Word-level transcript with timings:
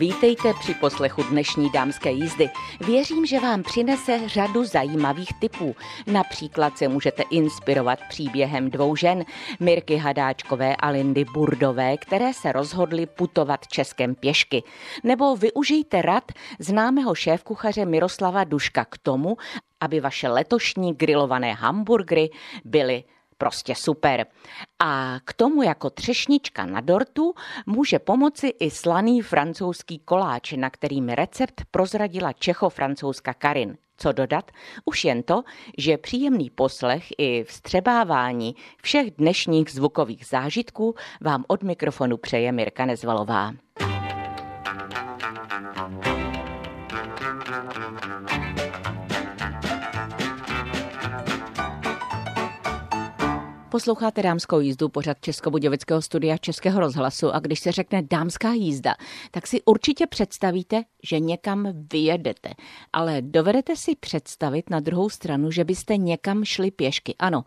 Vítejte 0.00 0.54
při 0.60 0.74
poslechu 0.74 1.22
dnešní 1.22 1.70
dámské 1.70 2.10
jízdy. 2.10 2.50
Věřím, 2.86 3.26
že 3.26 3.40
vám 3.40 3.62
přinese 3.62 4.28
řadu 4.28 4.64
zajímavých 4.64 5.32
typů. 5.40 5.76
Například 6.06 6.78
se 6.78 6.88
můžete 6.88 7.22
inspirovat 7.22 7.98
příběhem 8.08 8.70
dvou 8.70 8.96
žen, 8.96 9.24
Mirky 9.60 9.96
Hadáčkové 9.96 10.76
a 10.76 10.88
Lindy 10.88 11.24
Burdové, 11.24 11.96
které 11.96 12.34
se 12.34 12.52
rozhodly 12.52 13.06
putovat 13.06 13.66
Českem 13.66 14.14
pěšky. 14.14 14.62
Nebo 15.04 15.36
využijte 15.36 16.02
rad 16.02 16.32
známého 16.58 17.14
šéfkuchaře 17.14 17.86
Miroslava 17.86 18.44
Duška 18.44 18.84
k 18.84 18.98
tomu, 18.98 19.36
aby 19.80 20.00
vaše 20.00 20.28
letošní 20.28 20.94
grilované 20.94 21.52
hamburgery 21.52 22.30
byly 22.64 23.04
prostě 23.40 23.74
super. 23.74 24.26
A 24.78 25.18
k 25.24 25.32
tomu 25.32 25.62
jako 25.62 25.90
třešnička 25.90 26.66
na 26.66 26.80
dortu 26.80 27.34
může 27.66 27.98
pomoci 27.98 28.48
i 28.48 28.70
slaný 28.70 29.22
francouzský 29.22 29.98
koláč, 29.98 30.52
na 30.52 30.70
kterým 30.70 31.08
recept 31.08 31.62
prozradila 31.70 32.32
čecho-francouzska 32.32 33.34
Karin. 33.34 33.76
Co 33.96 34.12
dodat? 34.12 34.50
Už 34.84 35.04
jen 35.04 35.22
to, 35.22 35.42
že 35.78 35.98
příjemný 35.98 36.50
poslech 36.50 37.04
i 37.18 37.44
vstřebávání 37.44 38.54
všech 38.82 39.10
dnešních 39.10 39.70
zvukových 39.70 40.26
zážitků 40.26 40.94
vám 41.20 41.44
od 41.48 41.62
mikrofonu 41.62 42.16
přeje 42.16 42.52
Mirka 42.52 42.86
Nezvalová. 42.86 43.52
Posloucháte 53.70 54.22
dámskou 54.22 54.60
jízdu, 54.60 54.88
pořad 54.88 55.16
Českobudějovického 55.20 56.02
studia 56.02 56.38
Českého 56.38 56.80
rozhlasu 56.80 57.34
a 57.34 57.38
když 57.38 57.60
se 57.60 57.72
řekne 57.72 58.02
dámská 58.02 58.52
jízda, 58.52 58.94
tak 59.30 59.46
si 59.46 59.62
určitě 59.62 60.06
představíte, 60.06 60.82
že 61.04 61.20
někam 61.20 61.68
vyjedete. 61.92 62.50
Ale 62.92 63.22
dovedete 63.22 63.76
si 63.76 63.96
představit 63.96 64.70
na 64.70 64.80
druhou 64.80 65.10
stranu, 65.10 65.50
že 65.50 65.64
byste 65.64 65.96
někam 65.96 66.44
šli 66.44 66.70
pěšky. 66.70 67.14
Ano, 67.18 67.44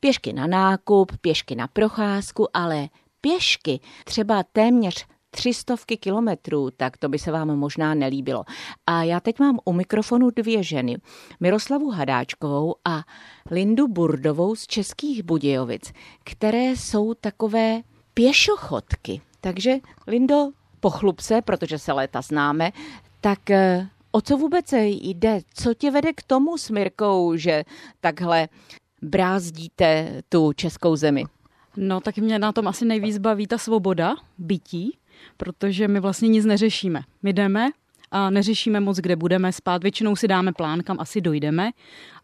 pěšky 0.00 0.32
na 0.32 0.46
nákup, 0.46 1.12
pěšky 1.20 1.54
na 1.54 1.66
procházku, 1.68 2.56
ale 2.56 2.88
pěšky 3.20 3.80
třeba 4.04 4.42
téměř 4.52 5.06
třistovky 5.34 5.96
kilometrů, 5.96 6.70
tak 6.76 6.96
to 6.96 7.08
by 7.08 7.18
se 7.18 7.32
vám 7.32 7.56
možná 7.56 7.94
nelíbilo. 7.94 8.44
A 8.86 9.02
já 9.02 9.20
teď 9.20 9.38
mám 9.38 9.58
u 9.64 9.72
mikrofonu 9.72 10.30
dvě 10.30 10.62
ženy, 10.62 10.96
Miroslavu 11.40 11.90
Hadáčkovou 11.90 12.74
a 12.84 13.02
Lindu 13.50 13.88
Burdovou 13.88 14.54
z 14.54 14.66
Českých 14.66 15.22
Budějovic, 15.22 15.92
které 16.24 16.64
jsou 16.64 17.14
takové 17.14 17.80
pěšochodky. 18.14 19.20
Takže 19.40 19.76
Lindo, 20.06 20.50
pochlup 20.80 21.20
se, 21.20 21.42
protože 21.42 21.78
se 21.78 21.92
léta 21.92 22.22
známe, 22.22 22.70
tak 23.20 23.50
eh, 23.50 23.88
o 24.12 24.20
co 24.20 24.36
vůbec 24.36 24.72
jde? 24.72 25.40
Co 25.54 25.74
tě 25.74 25.90
vede 25.90 26.12
k 26.12 26.22
tomu 26.22 26.58
s 26.58 26.70
Mirkou, 26.70 27.36
že 27.36 27.64
takhle 28.00 28.48
brázdíte 29.02 30.22
tu 30.28 30.52
českou 30.52 30.96
zemi? 30.96 31.24
No 31.76 32.00
tak 32.00 32.16
mě 32.16 32.38
na 32.38 32.52
tom 32.52 32.68
asi 32.68 32.84
nejvíc 32.84 33.18
baví 33.18 33.46
ta 33.46 33.58
svoboda 33.58 34.14
bytí, 34.38 34.98
protože 35.36 35.88
my 35.88 36.00
vlastně 36.00 36.28
nic 36.28 36.44
neřešíme. 36.44 37.00
My 37.22 37.32
jdeme 37.32 37.70
a 38.10 38.30
neřešíme 38.30 38.80
moc, 38.80 38.96
kde 38.96 39.16
budeme 39.16 39.52
spát. 39.52 39.82
Většinou 39.82 40.16
si 40.16 40.28
dáme 40.28 40.52
plán, 40.52 40.80
kam 40.80 40.96
asi 41.00 41.20
dojdeme, 41.20 41.70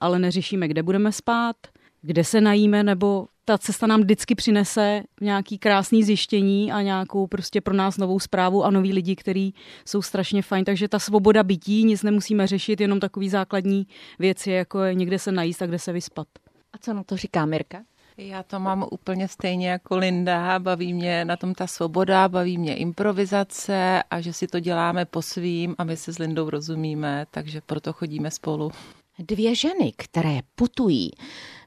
ale 0.01 0.19
neřešíme, 0.19 0.69
kde 0.69 0.83
budeme 0.83 1.13
spát, 1.13 1.57
kde 2.03 2.25
se 2.25 2.41
najíme, 2.41 2.83
nebo 2.83 3.27
ta 3.45 3.59
cesta 3.59 3.87
nám 3.87 4.01
vždycky 4.01 4.35
přinese 4.35 5.03
nějaký 5.21 5.59
krásný 5.59 6.05
zjištění 6.05 6.73
a 6.73 6.83
nějakou 6.83 7.27
prostě 7.27 7.61
pro 7.61 7.75
nás 7.75 7.97
novou 7.97 8.21
zprávu 8.21 8.65
a 8.65 8.71
noví 8.71 8.93
lidi, 8.93 9.17
kteří 9.17 9.55
jsou 9.87 10.03
strašně 10.03 10.43
fajn. 10.43 10.65
Takže 10.65 10.89
ta 10.89 10.99
svoboda 10.99 11.43
bytí, 11.43 11.85
nic 11.85 12.03
nemusíme 12.03 12.47
řešit, 12.47 12.81
jenom 12.81 13.01
takový 13.01 13.29
základní 13.29 13.87
věci, 14.19 14.51
jako 14.51 14.83
je 14.83 14.95
někde 14.95 15.19
se 15.19 15.33
najíst 15.33 15.63
a 15.63 15.67
kde 15.67 15.79
se 15.79 15.93
vyspat. 15.93 16.29
A 16.73 16.79
co 16.79 16.95
na 16.95 17.05
to 17.05 17.17
říká 17.17 17.47
Mirka? 17.47 17.83
Já 18.23 18.43
to 18.43 18.61
mám 18.61 18.87
úplně 18.91 19.29
stejně 19.29 19.69
jako 19.69 19.97
Linda. 19.97 20.59
Baví 20.59 20.95
mě 20.95 21.25
na 21.25 21.37
tom 21.37 21.55
ta 21.55 21.67
svoboda, 21.67 22.29
baví 22.29 22.59
mě 22.59 22.77
improvizace 22.77 24.03
a 24.11 24.21
že 24.21 24.33
si 24.33 24.47
to 24.47 24.61
děláme 24.61 25.05
po 25.05 25.23
svým 25.23 25.75
a 25.79 25.85
my 25.85 25.97
se 25.97 26.13
s 26.13 26.19
Lindou 26.19 26.51
rozumíme, 26.51 27.27
takže 27.31 27.61
proto 27.67 27.93
chodíme 27.93 28.31
spolu. 28.31 28.71
Dvě 29.19 29.55
ženy, 29.55 29.93
které 29.97 30.41
putují 30.55 31.11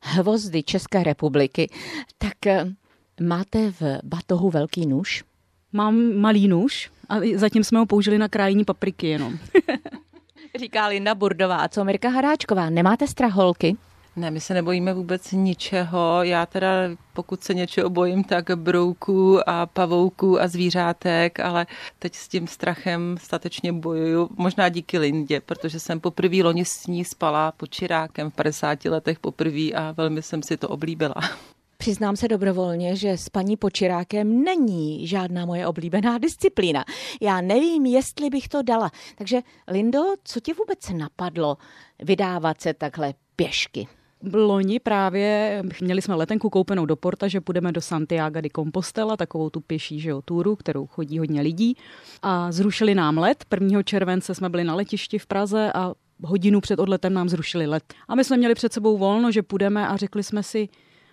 hvozdy 0.02 0.64
České 0.64 1.04
republiky, 1.04 1.72
tak 2.18 2.48
eh, 2.48 2.66
máte 3.22 3.72
v 3.72 3.82
batohu 4.04 4.50
velký 4.50 4.86
nůž? 4.86 5.24
Mám 5.72 6.16
malý 6.16 6.48
nůž 6.48 6.92
a 7.10 7.16
zatím 7.36 7.64
jsme 7.64 7.80
ho 7.80 7.86
použili 7.86 8.18
na 8.18 8.28
krájení 8.28 8.66
papriky 8.66 9.08
jenom. 9.08 9.38
Říká 10.60 10.88
Linda 10.88 11.16
Burdová. 11.16 11.58
A 11.58 11.68
co 11.68 11.84
Mirka 11.84 12.10
Haráčková, 12.10 12.70
nemáte 12.70 13.08
straholky? 13.08 13.78
Ne, 14.16 14.32
my 14.32 14.42
se 14.42 14.54
nebojíme 14.54 14.94
vůbec 14.94 15.32
ničeho. 15.32 16.24
Já 16.24 16.46
teda, 16.46 16.68
pokud 17.14 17.44
se 17.44 17.54
něčeho 17.54 17.90
bojím, 17.90 18.24
tak 18.24 18.52
brouků 18.56 19.50
a 19.50 19.66
pavouků 19.66 20.42
a 20.42 20.48
zvířátek, 20.48 21.40
ale 21.40 21.68
teď 22.00 22.16
s 22.16 22.28
tím 22.28 22.48
strachem 22.48 23.18
statečně 23.22 23.74
bojuju. 23.74 24.30
Možná 24.38 24.70
díky 24.70 24.98
Lindě, 24.98 25.42
protože 25.42 25.80
jsem 25.80 26.00
poprvé 26.00 26.44
loni 26.44 26.66
s 26.66 26.88
ní 26.88 27.06
spala 27.06 27.52
pod 27.52 27.70
čirákem 27.70 28.32
v 28.32 28.34
50 28.34 28.86
letech 28.86 29.20
poprvé 29.20 29.72
a 29.72 29.92
velmi 29.92 30.22
jsem 30.22 30.44
si 30.44 30.58
to 30.58 30.70
oblíbila. 30.70 31.16
Přiznám 31.78 32.16
se 32.16 32.28
dobrovolně, 32.28 32.96
že 32.96 33.12
s 33.12 33.30
paní 33.30 33.58
Počirákem 33.58 34.44
není 34.44 35.08
žádná 35.08 35.46
moje 35.46 35.68
oblíbená 35.68 36.18
disciplína. 36.18 36.86
Já 37.22 37.42
nevím, 37.42 37.86
jestli 37.86 38.30
bych 38.30 38.48
to 38.48 38.62
dala. 38.62 38.92
Takže, 39.16 39.42
Lindo, 39.68 40.00
co 40.24 40.40
ti 40.40 40.54
vůbec 40.54 40.90
napadlo 40.90 41.58
vydávat 42.00 42.62
se 42.62 42.74
takhle 42.74 43.14
pěšky? 43.36 43.88
Loni 44.34 44.80
právě 44.80 45.62
měli 45.82 46.02
jsme 46.02 46.16
letenku 46.16 46.50
koupenou 46.50 46.86
do 46.86 46.96
Porta, 46.96 47.28
že 47.28 47.42
půjdeme 47.42 47.72
do 47.72 47.82
Santiago 47.82 48.42
de 48.42 48.50
Compostela, 48.56 49.18
takovou 49.18 49.50
tu 49.50 49.60
pěší 49.60 50.00
že 50.00 50.10
jo, 50.10 50.22
túru, 50.22 50.56
kterou 50.56 50.86
chodí 50.86 51.20
hodně 51.20 51.42
lidí. 51.42 51.78
A 52.22 52.52
zrušili 52.52 52.96
nám 52.96 53.18
let. 53.18 53.46
1. 53.62 53.84
července 53.84 54.36
jsme 54.36 54.50
byli 54.50 54.64
na 54.64 54.76
letišti 54.76 55.20
v 55.20 55.26
Praze 55.26 55.72
a 55.76 55.94
hodinu 56.24 56.62
před 56.62 56.80
odletem 56.80 57.14
nám 57.14 57.30
zrušili 57.30 57.68
let. 57.68 57.84
A 58.08 58.16
my 58.16 58.24
jsme 58.24 58.38
měli 58.38 58.56
před 58.56 58.74
sebou 58.74 58.98
volno, 58.98 59.32
že 59.32 59.44
půjdeme 59.44 59.88
a 59.88 59.98
řekli 59.98 60.24
jsme 60.24 60.44
si, 60.44 60.70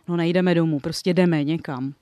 no 0.08 0.16
nejdeme 0.16 0.54
domů, 0.54 0.80
prostě 0.80 1.14
jdeme 1.14 1.44
někam. 1.44 1.94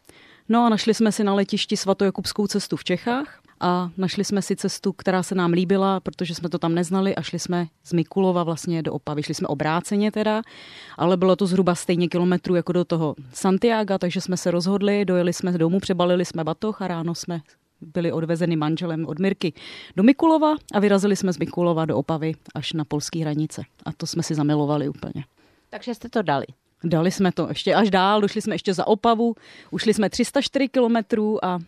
No 0.48 0.64
a 0.64 0.68
našli 0.68 0.94
jsme 0.94 1.12
si 1.12 1.24
na 1.24 1.34
letišti 1.34 1.76
svatojakubskou 1.76 2.47
cestu 2.47 2.76
v 2.76 2.84
Čechách 2.84 3.41
a 3.60 3.91
našli 3.96 4.24
jsme 4.24 4.42
si 4.42 4.56
cestu, 4.56 4.92
která 4.92 5.22
se 5.22 5.34
nám 5.34 5.52
líbila, 5.52 6.00
protože 6.00 6.34
jsme 6.34 6.48
to 6.48 6.58
tam 6.58 6.74
neznali 6.74 7.14
a 7.14 7.22
šli 7.22 7.38
jsme 7.38 7.66
z 7.84 7.92
Mikulova 7.92 8.42
vlastně 8.42 8.82
do 8.82 8.92
Opavy. 8.92 9.22
Šli 9.22 9.34
jsme 9.34 9.48
obráceně 9.48 10.12
teda, 10.12 10.42
ale 10.98 11.16
bylo 11.16 11.36
to 11.36 11.46
zhruba 11.46 11.74
stejně 11.74 12.08
kilometrů 12.08 12.54
jako 12.54 12.72
do 12.72 12.84
toho 12.84 13.14
Santiago, 13.32 13.98
takže 13.98 14.20
jsme 14.20 14.36
se 14.36 14.50
rozhodli, 14.50 15.04
dojeli 15.04 15.32
jsme 15.32 15.52
domů, 15.52 15.80
přebalili 15.80 16.24
jsme 16.24 16.44
batoh 16.44 16.82
a 16.82 16.88
ráno 16.88 17.14
jsme 17.14 17.41
byli 17.80 18.12
odvezeni 18.12 18.56
manželem 18.56 19.06
od 19.06 19.18
Mirky 19.18 19.52
do 19.97 20.02
Mikulova 20.02 20.54
a 20.74 20.80
vyrazili 20.80 21.16
jsme 21.16 21.32
z 21.32 21.38
Mikulova 21.38 21.84
do 21.84 21.97
Opavy 21.97 22.34
až 22.54 22.72
na 22.72 22.84
polské 22.84 23.18
hranice. 23.18 23.62
A 23.84 23.92
to 23.92 24.06
jsme 24.06 24.22
si 24.22 24.34
zamilovali 24.34 24.88
úplně. 24.88 25.24
Takže 25.70 25.94
jste 25.94 26.08
to 26.08 26.22
dali. 26.22 26.47
Dali 26.84 27.10
jsme 27.10 27.32
to 27.32 27.48
ještě 27.48 27.74
až 27.74 27.91
dál, 27.91 28.20
došli 28.20 28.42
jsme 28.42 28.54
ještě 28.54 28.74
za 28.74 28.86
Opavu, 28.86 29.34
ušli 29.70 29.94
jsme 29.94 30.10
304 30.10 30.68
kilometrů 30.68 31.44
a 31.44 31.58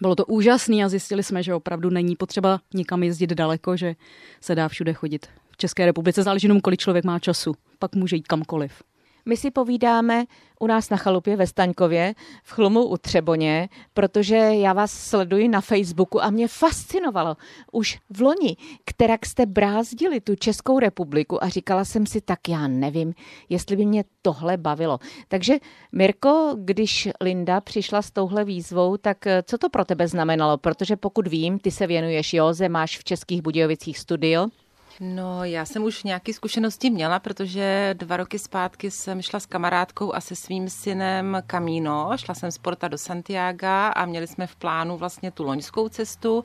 bylo 0.00 0.14
to 0.14 0.24
úžasné 0.24 0.84
a 0.84 0.88
zjistili 0.88 1.22
jsme, 1.22 1.42
že 1.42 1.54
opravdu 1.54 1.90
není 1.90 2.16
potřeba 2.16 2.60
nikam 2.74 3.02
jezdit 3.02 3.30
daleko, 3.30 3.76
že 3.76 3.94
se 4.40 4.54
dá 4.54 4.68
všude 4.68 4.92
chodit. 4.92 5.26
V 5.50 5.56
České 5.56 5.86
republice 5.86 6.22
záleží 6.22 6.44
jenom, 6.44 6.60
kolik 6.60 6.80
člověk 6.80 7.04
má 7.04 7.18
času. 7.18 7.54
Pak 7.78 7.94
může 7.94 8.16
jít 8.16 8.28
kamkoliv. 8.28 8.82
My 9.26 9.36
si 9.36 9.50
povídáme 9.50 10.24
u 10.60 10.66
nás 10.66 10.90
na 10.90 10.96
chalupě 10.96 11.36
ve 11.36 11.46
Staňkově, 11.46 12.14
v 12.44 12.52
Chlumu 12.52 12.84
u 12.84 12.96
Třeboně, 12.96 13.68
protože 13.94 14.36
já 14.36 14.72
vás 14.72 14.92
sleduji 14.92 15.48
na 15.48 15.60
Facebooku 15.60 16.22
a 16.22 16.30
mě 16.30 16.48
fascinovalo 16.48 17.36
už 17.72 17.98
v 18.10 18.20
loni, 18.20 18.56
kterak 18.84 19.26
jste 19.26 19.46
brázdili 19.46 20.20
tu 20.20 20.36
Českou 20.36 20.78
republiku 20.78 21.44
a 21.44 21.48
říkala 21.48 21.84
jsem 21.84 22.06
si, 22.06 22.20
tak 22.20 22.48
já 22.48 22.68
nevím, 22.68 23.14
jestli 23.48 23.76
by 23.76 23.86
mě 23.86 24.04
tohle 24.22 24.56
bavilo. 24.56 24.98
Takže 25.28 25.54
Mirko, 25.92 26.56
když 26.58 27.08
Linda 27.20 27.60
přišla 27.60 28.02
s 28.02 28.10
touhle 28.10 28.44
výzvou, 28.44 28.96
tak 28.96 29.26
eh, 29.26 29.42
co 29.46 29.58
to 29.58 29.68
pro 29.68 29.84
tebe 29.84 30.08
znamenalo? 30.08 30.58
Protože 30.58 30.96
pokud 30.96 31.28
vím, 31.28 31.58
ty 31.58 31.70
se 31.70 31.86
věnuješ 31.86 32.34
józe, 32.34 32.68
máš 32.68 32.98
v 32.98 33.04
Českých 33.04 33.42
Budějovicích 33.42 33.98
studio. 33.98 34.46
No, 35.00 35.44
já 35.44 35.64
jsem 35.64 35.84
už 35.84 36.02
nějaké 36.02 36.32
zkušenosti 36.32 36.90
měla, 36.90 37.18
protože 37.18 37.94
dva 37.98 38.16
roky 38.16 38.38
zpátky 38.38 38.90
jsem 38.90 39.22
šla 39.22 39.40
s 39.40 39.46
kamarádkou 39.46 40.14
a 40.14 40.20
se 40.20 40.36
svým 40.36 40.68
synem 40.70 41.42
Camino. 41.46 42.10
Šla 42.16 42.34
jsem 42.34 42.50
z 42.50 42.58
Porta 42.58 42.88
do 42.88 42.98
Santiago 42.98 43.66
a 43.94 44.04
měli 44.06 44.26
jsme 44.26 44.46
v 44.46 44.56
plánu 44.56 44.96
vlastně 44.96 45.30
tu 45.30 45.44
loňskou 45.44 45.88
cestu 45.88 46.44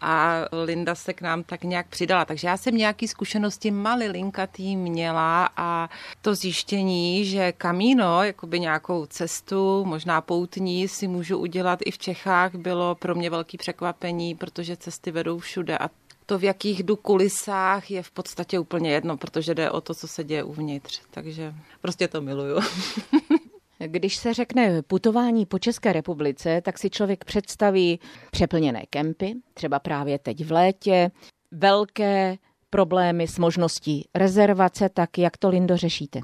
a 0.00 0.34
Linda 0.64 0.94
se 0.94 1.12
k 1.12 1.20
nám 1.22 1.42
tak 1.42 1.64
nějak 1.64 1.86
přidala. 1.88 2.24
Takže 2.24 2.48
já 2.48 2.56
jsem 2.56 2.76
nějaký 2.76 3.08
zkušenosti 3.08 3.70
malilinkatý 3.70 4.76
měla 4.76 5.48
a 5.56 5.88
to 6.22 6.34
zjištění, 6.34 7.24
že 7.24 7.52
Camino, 7.62 8.24
jakoby 8.24 8.60
nějakou 8.60 9.06
cestu, 9.06 9.84
možná 9.84 10.20
poutní, 10.20 10.88
si 10.88 11.08
můžu 11.08 11.38
udělat 11.38 11.78
i 11.84 11.90
v 11.90 11.98
Čechách, 11.98 12.54
bylo 12.54 12.94
pro 12.94 13.14
mě 13.14 13.30
velký 13.30 13.58
překvapení, 13.58 14.34
protože 14.34 14.76
cesty 14.76 15.10
vedou 15.10 15.38
všude 15.38 15.78
a 15.78 15.88
to, 16.32 16.38
v 16.38 16.44
jakých 16.44 16.82
jdu 16.82 16.96
kulisách, 16.96 17.90
je 17.90 18.02
v 18.02 18.10
podstatě 18.10 18.58
úplně 18.58 18.90
jedno, 18.92 19.16
protože 19.16 19.54
jde 19.54 19.70
o 19.70 19.80
to, 19.80 19.94
co 19.94 20.08
se 20.08 20.24
děje 20.24 20.44
uvnitř. 20.44 21.00
Takže 21.10 21.54
prostě 21.80 22.08
to 22.08 22.20
miluju. 22.20 22.60
Když 23.78 24.16
se 24.16 24.34
řekne 24.34 24.82
putování 24.82 25.46
po 25.46 25.58
České 25.58 25.92
republice, 25.92 26.60
tak 26.60 26.78
si 26.78 26.90
člověk 26.90 27.24
představí 27.24 28.00
přeplněné 28.30 28.82
kempy, 28.90 29.34
třeba 29.54 29.78
právě 29.78 30.18
teď 30.18 30.44
v 30.44 30.52
létě, 30.52 31.10
velké 31.50 32.36
problémy 32.70 33.28
s 33.28 33.38
možností 33.38 34.08
rezervace, 34.14 34.88
tak 34.88 35.18
jak 35.18 35.36
to, 35.36 35.48
Lindo, 35.48 35.76
řešíte? 35.76 36.20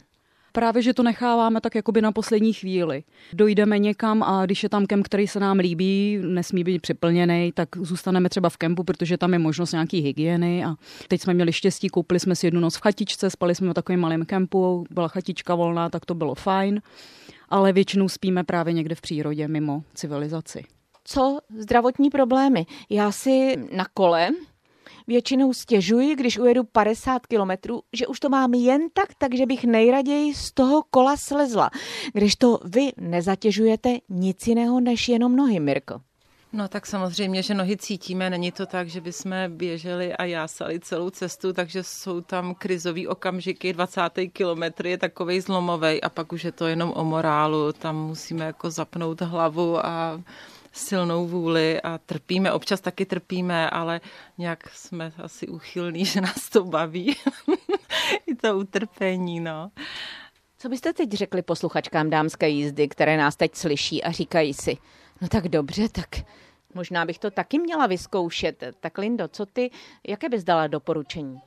Právě, 0.53 0.83
že 0.83 0.95
to 0.95 1.03
necháváme 1.03 1.61
tak 1.61 1.75
jakoby 1.75 2.03
na 2.03 2.12
poslední 2.12 2.53
chvíli. 2.53 3.03
Dojdeme 3.33 3.79
někam 3.79 4.23
a 4.23 4.47
když 4.47 4.62
je 4.62 4.69
tam 4.69 4.87
kemp, 4.87 5.05
který 5.05 5.29
se 5.29 5.41
nám 5.41 5.59
líbí, 5.59 6.19
nesmí 6.23 6.65
být 6.65 6.83
připlněný, 6.83 7.53
tak 7.55 7.69
zůstaneme 7.77 8.29
třeba 8.29 8.49
v 8.49 8.56
kempu, 8.56 8.85
protože 8.85 9.19
tam 9.19 9.33
je 9.33 9.39
možnost 9.39 9.73
nějaký 9.73 10.00
hygieny. 10.00 10.65
A 10.65 10.75
teď 11.09 11.21
jsme 11.21 11.35
měli 11.35 11.53
štěstí, 11.53 11.89
koupili 11.89 12.21
jsme 12.21 12.37
si 12.37 12.47
jednu 12.47 12.61
noc 12.61 12.77
v 12.77 12.81
chatičce, 12.81 13.31
spali 13.31 13.55
jsme 13.55 13.71
v 13.71 13.75
takovém 13.75 14.00
malém 14.00 14.25
kempu, 14.25 14.87
byla 14.91 15.09
chatička 15.09 15.55
volná, 15.55 15.91
tak 15.91 16.06
to 16.06 16.15
bylo 16.15 16.35
fajn. 16.35 16.81
Ale 17.49 17.73
většinou 17.73 18.09
spíme 18.09 18.45
právě 18.45 18.73
někde 18.73 18.95
v 18.95 19.00
přírodě, 19.00 19.49
mimo 19.49 19.83
civilizaci. 19.95 20.65
Co 21.05 21.39
zdravotní 21.59 22.11
problémy? 22.11 22.67
Já 22.91 23.12
si 23.12 23.56
na 23.73 23.87
kole 23.95 24.29
většinou 25.09 25.53
stěžuji, 25.53 26.15
když 26.15 26.39
ujedu 26.39 26.65
50 26.65 27.27
kilometrů, 27.27 27.83
že 27.93 28.07
už 28.07 28.21
to 28.21 28.29
mám 28.29 28.55
jen 28.55 28.81
tak, 28.93 29.09
takže 29.19 29.47
bych 29.47 29.65
nejraději 29.65 30.35
z 30.35 30.53
toho 30.53 30.83
kola 30.91 31.17
slezla. 31.17 31.71
Když 32.13 32.37
to 32.37 32.59
vy 32.65 32.93
nezatěžujete 32.97 33.99
nic 34.09 34.47
jiného 34.47 34.81
než 34.81 35.09
jenom 35.09 35.37
nohy, 35.37 35.61
Mirko. 35.61 36.01
No 36.53 36.69
tak 36.69 36.87
samozřejmě, 36.87 37.43
že 37.43 37.55
nohy 37.55 37.77
cítíme, 37.77 38.31
není 38.31 38.53
to 38.53 38.67
tak, 38.67 38.89
že 38.89 39.01
bychom 39.01 39.33
běželi 39.49 40.13
a 40.13 40.25
jásali 40.25 40.81
celou 40.81 41.11
cestu, 41.11 41.53
takže 41.53 41.83
jsou 41.83 42.21
tam 42.21 42.55
krizový 42.55 43.07
okamžiky, 43.07 43.73
20. 43.73 44.01
kilometr 44.33 44.87
je 44.87 44.99
takovej 44.99 45.41
zlomovej 45.41 46.01
a 46.03 46.09
pak 46.09 46.33
už 46.33 46.45
je 46.45 46.53
to 46.53 46.67
jenom 46.67 46.93
o 46.97 47.05
morálu, 47.05 47.73
tam 47.73 47.97
musíme 47.97 48.45
jako 48.45 48.71
zapnout 48.71 49.21
hlavu 49.21 49.87
a 49.87 50.21
silnou 50.73 51.26
vůli 51.26 51.81
a 51.81 51.99
trpíme, 51.99 52.53
občas 52.53 52.81
taky 52.81 53.06
trpíme, 53.06 53.70
ale 53.70 54.00
nějak 54.38 54.69
jsme 54.69 55.12
asi 55.19 55.49
uchylní, 55.49 56.05
že 56.05 56.20
nás 56.20 56.49
to 56.49 56.65
baví. 56.65 57.17
I 58.26 58.35
to 58.35 58.59
utrpení, 58.59 59.41
no. 59.41 59.70
Co 60.59 60.69
byste 60.69 60.93
teď 60.93 61.12
řekli 61.12 61.43
posluchačkám 61.43 62.11
dámské 62.11 62.49
jízdy, 62.49 62.88
které 62.88 63.17
nás 63.17 63.37
teď 63.37 63.55
slyší 63.55 64.05
a 64.05 64.11
říkají 64.11 64.55
si, 64.55 64.76
no 65.20 65.29
tak 65.29 65.49
dobře, 65.49 65.88
tak 65.88 66.09
možná 66.75 67.05
bych 67.05 67.19
to 67.19 67.31
taky 67.31 67.59
měla 67.59 67.87
vyzkoušet. 67.87 68.64
Tak 68.81 68.99
Lindo, 68.99 69.29
co 69.29 69.47
ty, 69.47 69.71
jaké 70.09 70.29
bys 70.29 70.44
dala 70.44 70.67
doporučení? 70.67 71.41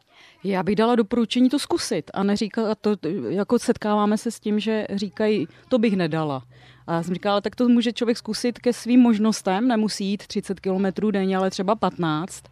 Já 0.43 0.63
bych 0.63 0.75
dala 0.75 0.95
doporučení 0.95 1.49
to 1.49 1.59
zkusit 1.59 2.11
a 2.13 2.23
neříkat 2.23 2.77
to, 2.81 2.95
jako 3.29 3.59
setkáváme 3.59 4.17
se 4.17 4.31
s 4.31 4.39
tím, 4.39 4.59
že 4.59 4.87
říkají, 4.89 5.47
to 5.69 5.79
bych 5.79 5.95
nedala. 5.95 6.43
A 6.87 7.03
jsem 7.03 7.13
říkala, 7.13 7.41
tak 7.41 7.55
to 7.55 7.69
může 7.69 7.93
člověk 7.93 8.17
zkusit 8.17 8.59
ke 8.59 8.73
svým 8.73 8.99
možnostem, 8.99 9.67
nemusí 9.67 10.05
jít 10.05 10.27
30 10.27 10.59
km 10.59 11.11
denně, 11.11 11.37
ale 11.37 11.49
třeba 11.49 11.75
15 11.75 12.43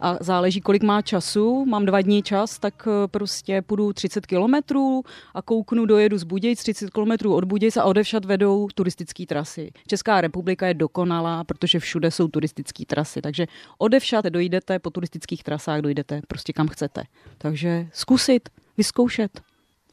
a 0.00 0.16
záleží, 0.20 0.60
kolik 0.60 0.82
má 0.82 1.02
času. 1.02 1.64
Mám 1.64 1.86
dva 1.86 2.00
dní 2.00 2.22
čas, 2.22 2.58
tak 2.58 2.88
eh, 2.88 3.08
prostě 3.08 3.62
půjdu 3.62 3.92
30 3.92 4.26
kilometrů 4.26 5.02
a 5.34 5.42
kouknu, 5.42 5.86
dojedu 5.86 6.18
z 6.18 6.24
Budějc, 6.24 6.58
30 6.58 6.90
kilometrů 6.90 7.34
od 7.34 7.44
Budějc 7.44 7.76
a 7.76 7.84
odevšat 7.84 8.24
vedou 8.24 8.68
turistické 8.74 9.26
trasy. 9.26 9.70
Česká 9.86 10.20
republika 10.20 10.66
je 10.66 10.74
dokonalá, 10.74 11.44
protože 11.44 11.78
všude 11.78 12.10
jsou 12.10 12.28
turistické 12.28 12.84
trasy, 12.86 13.22
takže 13.22 13.46
odevšat 13.78 14.24
dojdete 14.24 14.78
po 14.78 14.90
turistických 14.90 15.42
trasách, 15.42 15.80
dojdete 15.80 16.20
prostě 16.28 16.52
kam 16.52 16.68
chcete. 16.68 17.02
Takže 17.38 17.88
zkusit, 17.92 18.48
vyzkoušet, 18.76 19.40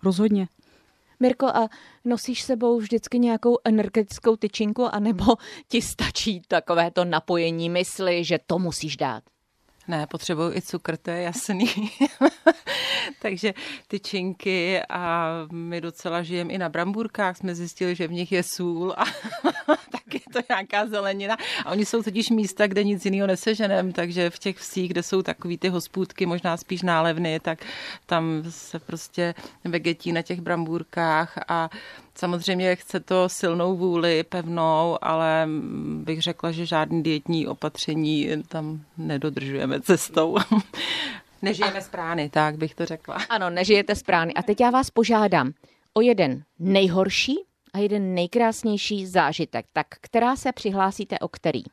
rozhodně. 0.04 0.48
Mirko, 1.24 1.48
a 1.48 1.70
nosíš 2.06 2.42
sebou 2.42 2.78
vždycky 2.78 3.20
nějakou 3.20 3.58
energetickou 3.64 4.36
tyčinku, 4.36 4.96
anebo 4.96 5.26
ti 5.68 5.82
stačí 5.82 6.42
takové 6.48 6.92
to 6.92 7.06
napojení 7.06 7.70
mysli, 7.70 8.24
že 8.24 8.40
to 8.48 8.60
musíš 8.60 8.98
dát? 8.98 9.24
Ne, 9.88 10.08
potřebuju 10.08 10.54
i 10.54 10.62
cukr, 10.62 10.98
to 10.98 11.12
je 11.12 11.22
jasný. 11.22 11.66
Takže 13.22 13.54
ty 13.88 14.00
činky 14.00 14.82
a 14.90 15.30
my 15.52 15.82
docela 15.82 16.24
žijeme 16.24 16.54
i 16.54 16.58
na 16.58 16.70
bramburkách, 16.70 17.38
jsme 17.38 17.56
zjistili, 17.56 17.96
že 17.96 18.08
v 18.08 18.12
nich 18.12 18.32
je 18.32 18.44
sůl 18.44 18.94
a 18.98 19.06
tak 19.66 20.14
je 20.14 20.20
to 20.34 20.40
nějaká 20.50 20.88
zelenina. 20.88 21.38
A 21.66 21.72
oni 21.72 21.86
jsou 21.86 22.04
totiž 22.04 22.30
místa, 22.30 22.68
kde 22.68 22.84
nic 22.84 23.06
jiného 23.06 23.28
neseženem, 23.28 23.92
takže 23.92 24.30
v 24.30 24.40
těch 24.40 24.58
vsích, 24.58 24.90
kde 24.90 25.04
jsou 25.04 25.22
takový 25.22 25.58
ty 25.58 25.70
hospůdky, 25.70 26.26
možná 26.26 26.58
spíš 26.58 26.82
nálevny, 26.82 27.40
tak 27.40 27.66
tam 28.06 28.44
se 28.50 28.80
prostě 28.80 29.36
vegetí 29.64 30.12
na 30.12 30.22
těch 30.22 30.42
bramburkách 30.42 31.38
a 31.48 31.70
Samozřejmě 32.16 32.76
chce 32.76 33.00
to 33.00 33.30
silnou 33.30 33.78
vůli, 33.78 34.24
pevnou, 34.24 34.98
ale 35.02 35.48
bych 36.04 36.22
řekla, 36.22 36.52
že 36.52 36.66
žádný 36.66 37.04
dietní 37.04 37.48
opatření 37.48 38.30
tam 38.48 38.82
nedodržujeme 38.98 39.82
cestou. 39.82 40.38
Nežijeme 41.42 41.82
z 41.82 41.90
prány, 41.90 42.30
tak 42.30 42.58
bych 42.58 42.76
to 42.76 42.86
řekla. 42.86 43.18
Ano, 43.30 43.50
nežijete 43.50 43.96
z 43.96 44.04
prány. 44.04 44.34
A 44.34 44.42
teď 44.42 44.62
já 44.62 44.70
vás 44.70 44.90
požádám 44.90 45.52
o 45.94 46.02
jeden 46.02 46.44
nejhorší 46.60 47.36
a 47.74 47.80
jeden 47.80 48.14
nejkrásnější 48.14 49.08
zážitek. 49.08 49.66
Tak 49.74 49.88
která 50.02 50.36
se 50.36 50.52
přihlásíte 50.52 51.20
o 51.20 51.28
který? 51.28 51.64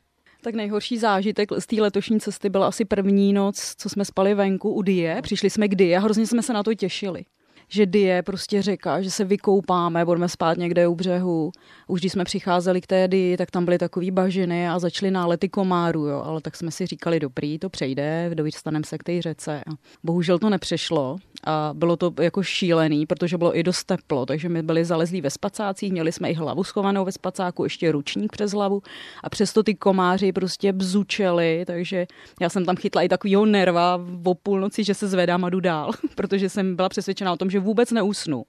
Tak 0.43 0.55
nejhorší 0.55 0.97
zážitek 0.97 1.49
z 1.59 1.67
té 1.67 1.75
letošní 1.81 2.19
cesty 2.19 2.49
byla 2.49 2.67
asi 2.67 2.85
první 2.85 3.33
noc, 3.33 3.75
co 3.77 3.89
jsme 3.89 4.05
spali 4.05 4.33
venku 4.33 4.73
u 4.73 4.81
Die. 4.81 5.21
Přišli 5.21 5.49
jsme 5.49 5.67
k 5.67 5.75
Die 5.75 5.97
a 5.97 5.99
hrozně 5.99 6.27
jsme 6.27 6.43
se 6.43 6.53
na 6.53 6.63
to 6.63 6.73
těšili 6.73 7.25
že 7.71 7.85
Die 7.85 8.23
prostě 8.23 8.61
řeka, 8.61 9.01
že 9.01 9.11
se 9.11 9.23
vykoupáme, 9.23 10.05
budeme 10.05 10.29
spát 10.29 10.57
někde 10.57 10.87
u 10.87 10.95
břehu. 10.95 11.51
Už 11.87 11.99
když 11.99 12.11
jsme 12.11 12.23
přicházeli 12.23 12.81
k 12.81 12.87
té 12.87 13.07
Die, 13.07 13.37
tak 13.37 13.51
tam 13.51 13.65
byly 13.65 13.77
takové 13.77 14.11
bažiny 14.11 14.69
a 14.69 14.79
začaly 14.79 15.11
nálety 15.11 15.49
komáru, 15.49 16.05
jo. 16.05 16.21
ale 16.25 16.41
tak 16.41 16.55
jsme 16.55 16.71
si 16.71 16.85
říkali, 16.85 17.19
dobrý, 17.19 17.59
to 17.59 17.69
přejde, 17.69 18.31
dostaneme 18.33 18.85
se 18.85 18.97
k 18.97 19.03
té 19.03 19.21
řece. 19.21 19.61
A 19.67 19.71
bohužel 20.03 20.39
to 20.39 20.49
nepřešlo 20.49 21.17
a 21.43 21.71
bylo 21.73 21.97
to 21.97 22.13
jako 22.21 22.43
šílený, 22.43 23.05
protože 23.05 23.37
bylo 23.37 23.57
i 23.57 23.63
dost 23.63 23.83
teplo, 23.83 24.25
takže 24.25 24.49
my 24.49 24.63
byli 24.63 24.85
zalezlí 24.85 25.21
ve 25.21 25.29
spacácích, 25.29 25.91
měli 25.91 26.11
jsme 26.11 26.31
i 26.31 26.33
hlavu 26.33 26.63
schovanou 26.63 27.05
ve 27.05 27.11
spacáku, 27.11 27.63
ještě 27.63 27.91
ručník 27.91 28.31
přes 28.31 28.51
hlavu 28.51 28.81
a 29.23 29.29
přesto 29.29 29.63
ty 29.63 29.75
komáři 29.75 30.31
prostě 30.31 30.73
bzučeli, 30.73 31.63
takže 31.67 32.07
já 32.41 32.49
jsem 32.49 32.65
tam 32.65 32.75
chytla 32.75 33.01
i 33.01 33.09
takovýho 33.09 33.45
nerva 33.45 33.99
o 34.23 34.33
půlnoci, 34.33 34.83
že 34.83 34.93
se 34.93 35.07
zvedám 35.07 35.45
a 35.45 35.49
jdu 35.49 35.59
dál, 35.59 35.91
protože 36.15 36.49
jsem 36.49 36.75
byla 36.75 36.89
přesvědčena 36.89 37.33
o 37.33 37.37
tom, 37.37 37.49
že 37.49 37.59
vůbec 37.59 37.91
neusnu. 37.91 38.45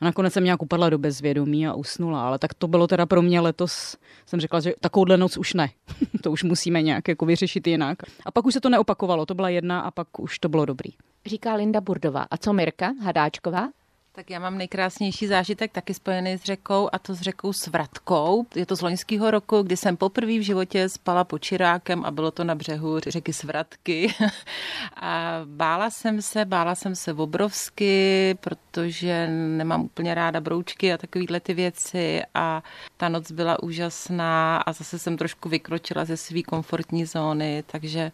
A 0.00 0.04
nakonec 0.04 0.32
jsem 0.32 0.44
nějak 0.44 0.62
upadla 0.62 0.90
do 0.90 0.98
bezvědomí 0.98 1.66
a 1.66 1.74
usnula, 1.74 2.26
ale 2.26 2.38
tak 2.38 2.54
to 2.54 2.68
bylo 2.68 2.86
teda 2.86 3.06
pro 3.06 3.22
mě 3.22 3.40
letos, 3.40 3.96
jsem 4.26 4.40
řekla, 4.40 4.60
že 4.60 4.74
takovouhle 4.80 5.16
noc 5.16 5.36
už 5.36 5.54
ne. 5.54 5.68
to 6.22 6.32
už 6.32 6.42
musíme 6.42 6.82
nějak 6.82 7.08
jako 7.08 7.26
vyřešit 7.26 7.66
jinak. 7.66 7.98
A 8.26 8.30
pak 8.30 8.46
už 8.46 8.54
se 8.54 8.60
to 8.60 8.68
neopakovalo, 8.68 9.26
to 9.26 9.34
byla 9.34 9.48
jedna 9.48 9.80
a 9.80 9.90
pak 9.90 10.20
už 10.20 10.38
to 10.38 10.48
bylo 10.48 10.64
dobrý. 10.64 10.90
Říká 11.26 11.54
Linda 11.54 11.80
Burdová. 11.80 12.26
A 12.30 12.36
co 12.36 12.52
Mirka 12.52 12.92
Hadáčková? 13.02 13.68
Tak 14.12 14.30
já 14.30 14.38
mám 14.38 14.58
nejkrásnější 14.58 15.26
zážitek 15.26 15.72
taky 15.72 15.94
spojený 15.94 16.38
s 16.38 16.42
řekou 16.42 16.88
a 16.92 16.98
to 16.98 17.14
s 17.14 17.20
řekou 17.20 17.52
Svratkou. 17.52 18.46
Je 18.54 18.66
to 18.66 18.76
z 18.76 18.80
loňského 18.82 19.30
roku, 19.30 19.62
kdy 19.62 19.76
jsem 19.76 19.96
poprvé 19.96 20.38
v 20.38 20.44
životě 20.44 20.88
spala 20.88 21.24
pod 21.24 21.38
Čirákem 21.38 22.04
a 22.04 22.10
bylo 22.10 22.30
to 22.30 22.44
na 22.44 22.54
břehu 22.54 23.00
řeky 23.00 23.32
Svratky. 23.32 24.14
a 24.96 25.40
bála 25.44 25.90
jsem 25.90 26.22
se, 26.22 26.44
bála 26.44 26.74
jsem 26.74 26.96
se 26.96 27.12
obrovsky, 27.12 28.34
protože 28.40 29.28
nemám 29.28 29.82
úplně 29.82 30.14
ráda 30.14 30.40
broučky 30.40 30.92
a 30.92 30.98
takovéhle 30.98 31.40
ty 31.40 31.54
věci 31.54 32.22
a 32.34 32.62
ta 32.96 33.08
noc 33.08 33.32
byla 33.32 33.62
úžasná 33.62 34.58
a 34.58 34.72
zase 34.72 34.98
jsem 34.98 35.16
trošku 35.16 35.48
vykročila 35.48 36.04
ze 36.04 36.16
své 36.16 36.42
komfortní 36.42 37.04
zóny, 37.04 37.64
takže 37.66 38.12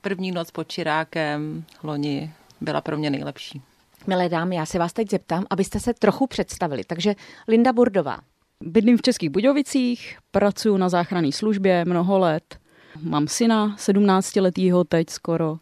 první 0.00 0.32
noc 0.32 0.50
pod 0.50 0.68
Čirákem 0.68 1.64
loni 1.82 2.32
byla 2.60 2.80
pro 2.80 2.96
mě 2.96 3.10
nejlepší. 3.10 3.62
Milé 4.06 4.28
dámy, 4.28 4.56
já 4.56 4.66
se 4.66 4.78
vás 4.78 4.92
teď 4.92 5.10
zeptám, 5.10 5.44
abyste 5.50 5.80
se 5.80 5.94
trochu 5.94 6.26
představili. 6.26 6.84
Takže 6.84 7.14
Linda 7.48 7.72
Burdová. 7.72 8.18
Bydlím 8.60 8.96
v 8.96 9.02
Českých 9.02 9.30
Budějovicích, 9.30 10.18
pracuji 10.30 10.76
na 10.76 10.88
záchranné 10.88 11.32
službě 11.32 11.84
mnoho 11.84 12.18
let. 12.18 12.58
Mám 13.02 13.28
syna, 13.28 13.76
17 13.78 14.36
letýho 14.36 14.84
teď 14.84 15.10
skoro. 15.10 15.58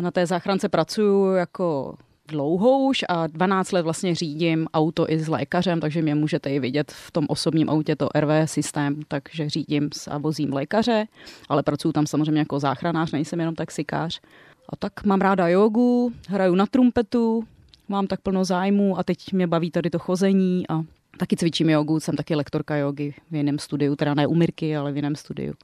Na 0.00 0.10
té 0.10 0.26
záchrance 0.26 0.68
pracuju 0.68 1.32
jako 1.32 1.94
dlouho 2.28 2.78
už 2.78 3.04
a 3.08 3.26
12 3.26 3.72
let 3.72 3.82
vlastně 3.82 4.14
řídím 4.14 4.66
auto 4.74 5.10
i 5.10 5.18
s 5.18 5.28
lékařem, 5.28 5.80
takže 5.80 6.02
mě 6.02 6.14
můžete 6.14 6.50
i 6.50 6.60
vidět 6.60 6.92
v 6.92 7.10
tom 7.10 7.26
osobním 7.28 7.70
autě 7.70 7.96
to 7.96 8.08
RV 8.20 8.50
systém, 8.50 9.00
takže 9.08 9.50
řídím 9.50 9.90
a 10.10 10.18
vozím 10.18 10.52
lékaře, 10.52 11.06
ale 11.48 11.62
pracuji 11.62 11.92
tam 11.92 12.06
samozřejmě 12.06 12.38
jako 12.38 12.60
záchranář, 12.60 13.12
nejsem 13.12 13.40
jenom 13.40 13.54
taxikář. 13.54 14.20
A 14.68 14.76
tak 14.76 15.04
mám 15.04 15.20
ráda 15.20 15.48
jogu, 15.48 16.12
hraju 16.28 16.54
na 16.54 16.66
trumpetu, 16.66 17.44
mám 17.88 18.06
tak 18.06 18.20
plno 18.20 18.44
zájmu 18.44 18.98
a 18.98 19.02
teď 19.02 19.32
mě 19.32 19.46
baví 19.46 19.70
tady 19.70 19.90
to 19.90 19.98
chození 19.98 20.68
a 20.68 20.82
taky 21.18 21.36
cvičím 21.36 21.70
jogu, 21.70 22.00
jsem 22.00 22.16
taky 22.16 22.34
lektorka 22.34 22.76
jogy 22.76 23.14
v 23.30 23.34
jiném 23.34 23.58
studiu, 23.58 23.96
teda 23.96 24.14
ne 24.14 24.26
u 24.26 24.34
Mirky, 24.34 24.76
ale 24.76 24.92
v 24.92 24.96
jiném 24.96 25.16
studiu. 25.16 25.54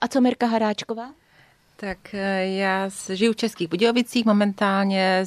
A 0.00 0.08
co 0.08 0.20
Mirka 0.20 0.46
Haráčková? 0.46 1.10
Tak 1.80 2.14
eh, 2.14 2.46
já 2.46 2.90
žiju 3.12 3.32
v 3.32 3.36
Českých 3.36 3.68
Budějovicích, 3.68 4.26
momentálně 4.26 5.24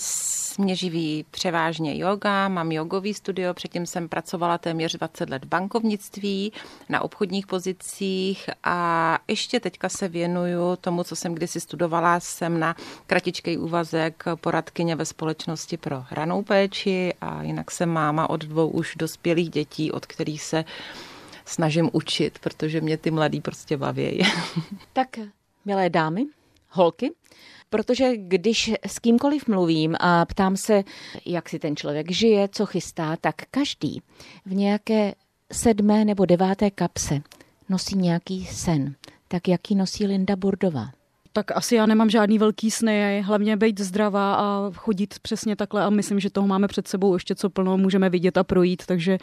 mě 0.57 0.75
živí 0.75 1.25
převážně 1.31 1.97
yoga, 1.97 2.47
mám 2.47 2.71
jogový 2.71 3.13
studio, 3.13 3.53
předtím 3.53 3.85
jsem 3.85 4.09
pracovala 4.09 4.57
téměř 4.57 4.95
20 4.95 5.29
let 5.29 5.45
v 5.45 5.47
bankovnictví, 5.47 6.53
na 6.89 7.01
obchodních 7.01 7.47
pozicích 7.47 8.49
a 8.63 9.19
ještě 9.27 9.59
teďka 9.59 9.89
se 9.89 10.07
věnuju 10.07 10.75
tomu, 10.81 11.03
co 11.03 11.15
jsem 11.15 11.35
kdysi 11.35 11.59
studovala, 11.59 12.19
jsem 12.19 12.59
na 12.59 12.75
kratičkej 13.07 13.57
úvazek 13.57 14.23
poradkyně 14.35 14.95
ve 14.95 15.05
společnosti 15.05 15.77
pro 15.77 16.05
hranou 16.09 16.43
péči 16.43 17.13
a 17.21 17.43
jinak 17.43 17.71
jsem 17.71 17.89
máma 17.89 18.29
od 18.29 18.45
dvou 18.45 18.67
už 18.67 18.95
dospělých 18.95 19.49
dětí, 19.49 19.91
od 19.91 20.05
kterých 20.05 20.41
se 20.41 20.65
snažím 21.45 21.89
učit, 21.93 22.39
protože 22.39 22.81
mě 22.81 22.97
ty 22.97 23.11
mladí 23.11 23.41
prostě 23.41 23.77
baví. 23.77 24.21
Tak, 24.93 25.07
milé 25.65 25.89
dámy, 25.89 26.25
holky, 26.71 27.11
protože 27.69 28.17
když 28.17 28.73
s 28.87 28.99
kýmkoliv 28.99 29.47
mluvím 29.47 29.95
a 29.99 30.25
ptám 30.25 30.57
se, 30.57 30.83
jak 31.25 31.49
si 31.49 31.59
ten 31.59 31.75
člověk 31.75 32.11
žije, 32.11 32.49
co 32.51 32.65
chystá, 32.65 33.15
tak 33.21 33.35
každý 33.51 34.01
v 34.45 34.53
nějaké 34.53 35.13
sedmé 35.51 36.05
nebo 36.05 36.25
deváté 36.25 36.71
kapse 36.71 37.21
nosí 37.69 37.97
nějaký 37.97 38.45
sen. 38.45 38.95
Tak 39.27 39.47
jaký 39.47 39.75
nosí 39.75 40.05
Linda 40.05 40.35
Burdová? 40.35 40.91
Tak 41.33 41.51
asi 41.51 41.75
já 41.75 41.85
nemám 41.85 42.09
žádný 42.09 42.39
velký 42.39 42.71
sny, 42.71 43.21
hlavně 43.25 43.57
být 43.57 43.79
zdravá 43.79 44.35
a 44.35 44.71
chodit 44.75 45.19
přesně 45.19 45.55
takhle 45.55 45.83
a 45.83 45.89
myslím, 45.89 46.19
že 46.19 46.29
toho 46.29 46.47
máme 46.47 46.67
před 46.67 46.87
sebou 46.87 47.13
ještě 47.13 47.35
co 47.35 47.49
plno, 47.49 47.77
můžeme 47.77 48.09
vidět 48.09 48.37
a 48.37 48.43
projít, 48.43 48.85
takže 48.85 49.17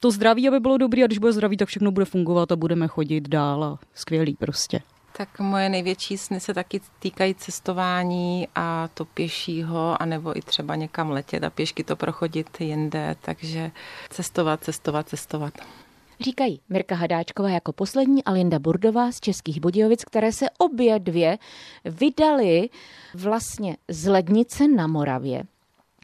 to 0.00 0.10
zdraví, 0.10 0.48
aby 0.48 0.60
bylo 0.60 0.78
dobrý 0.78 1.02
a 1.02 1.06
když 1.06 1.18
bude 1.18 1.32
zdraví, 1.32 1.56
tak 1.56 1.68
všechno 1.68 1.90
bude 1.90 2.04
fungovat 2.04 2.52
a 2.52 2.56
budeme 2.56 2.88
chodit 2.88 3.28
dál 3.28 3.64
a 3.64 3.78
skvělý 3.94 4.34
prostě. 4.34 4.80
Tak 5.22 5.40
moje 5.40 5.68
největší 5.68 6.18
sny 6.18 6.40
se 6.40 6.54
taky 6.54 6.80
týkají 6.98 7.34
cestování 7.34 8.48
a 8.54 8.88
to 8.94 9.04
pěšího, 9.04 10.02
anebo 10.02 10.38
i 10.38 10.42
třeba 10.42 10.76
někam 10.76 11.10
letět 11.10 11.44
a 11.44 11.50
pěšky 11.50 11.84
to 11.84 11.96
prochodit 11.96 12.60
jinde, 12.60 13.16
takže 13.20 13.70
cestovat, 14.10 14.64
cestovat, 14.64 15.08
cestovat. 15.08 15.54
Říkají 16.20 16.60
Mirka 16.68 16.94
Hadáčková 16.94 17.48
jako 17.48 17.72
poslední 17.72 18.24
a 18.24 18.32
Linda 18.32 18.58
Burdová 18.58 19.12
z 19.12 19.20
Českých 19.20 19.60
Budějovic, 19.60 20.04
které 20.04 20.32
se 20.32 20.46
obě 20.58 20.98
dvě 20.98 21.38
vydali 21.84 22.68
vlastně 23.14 23.76
z 23.88 24.06
Lednice 24.06 24.68
na 24.68 24.86
Moravě 24.86 25.42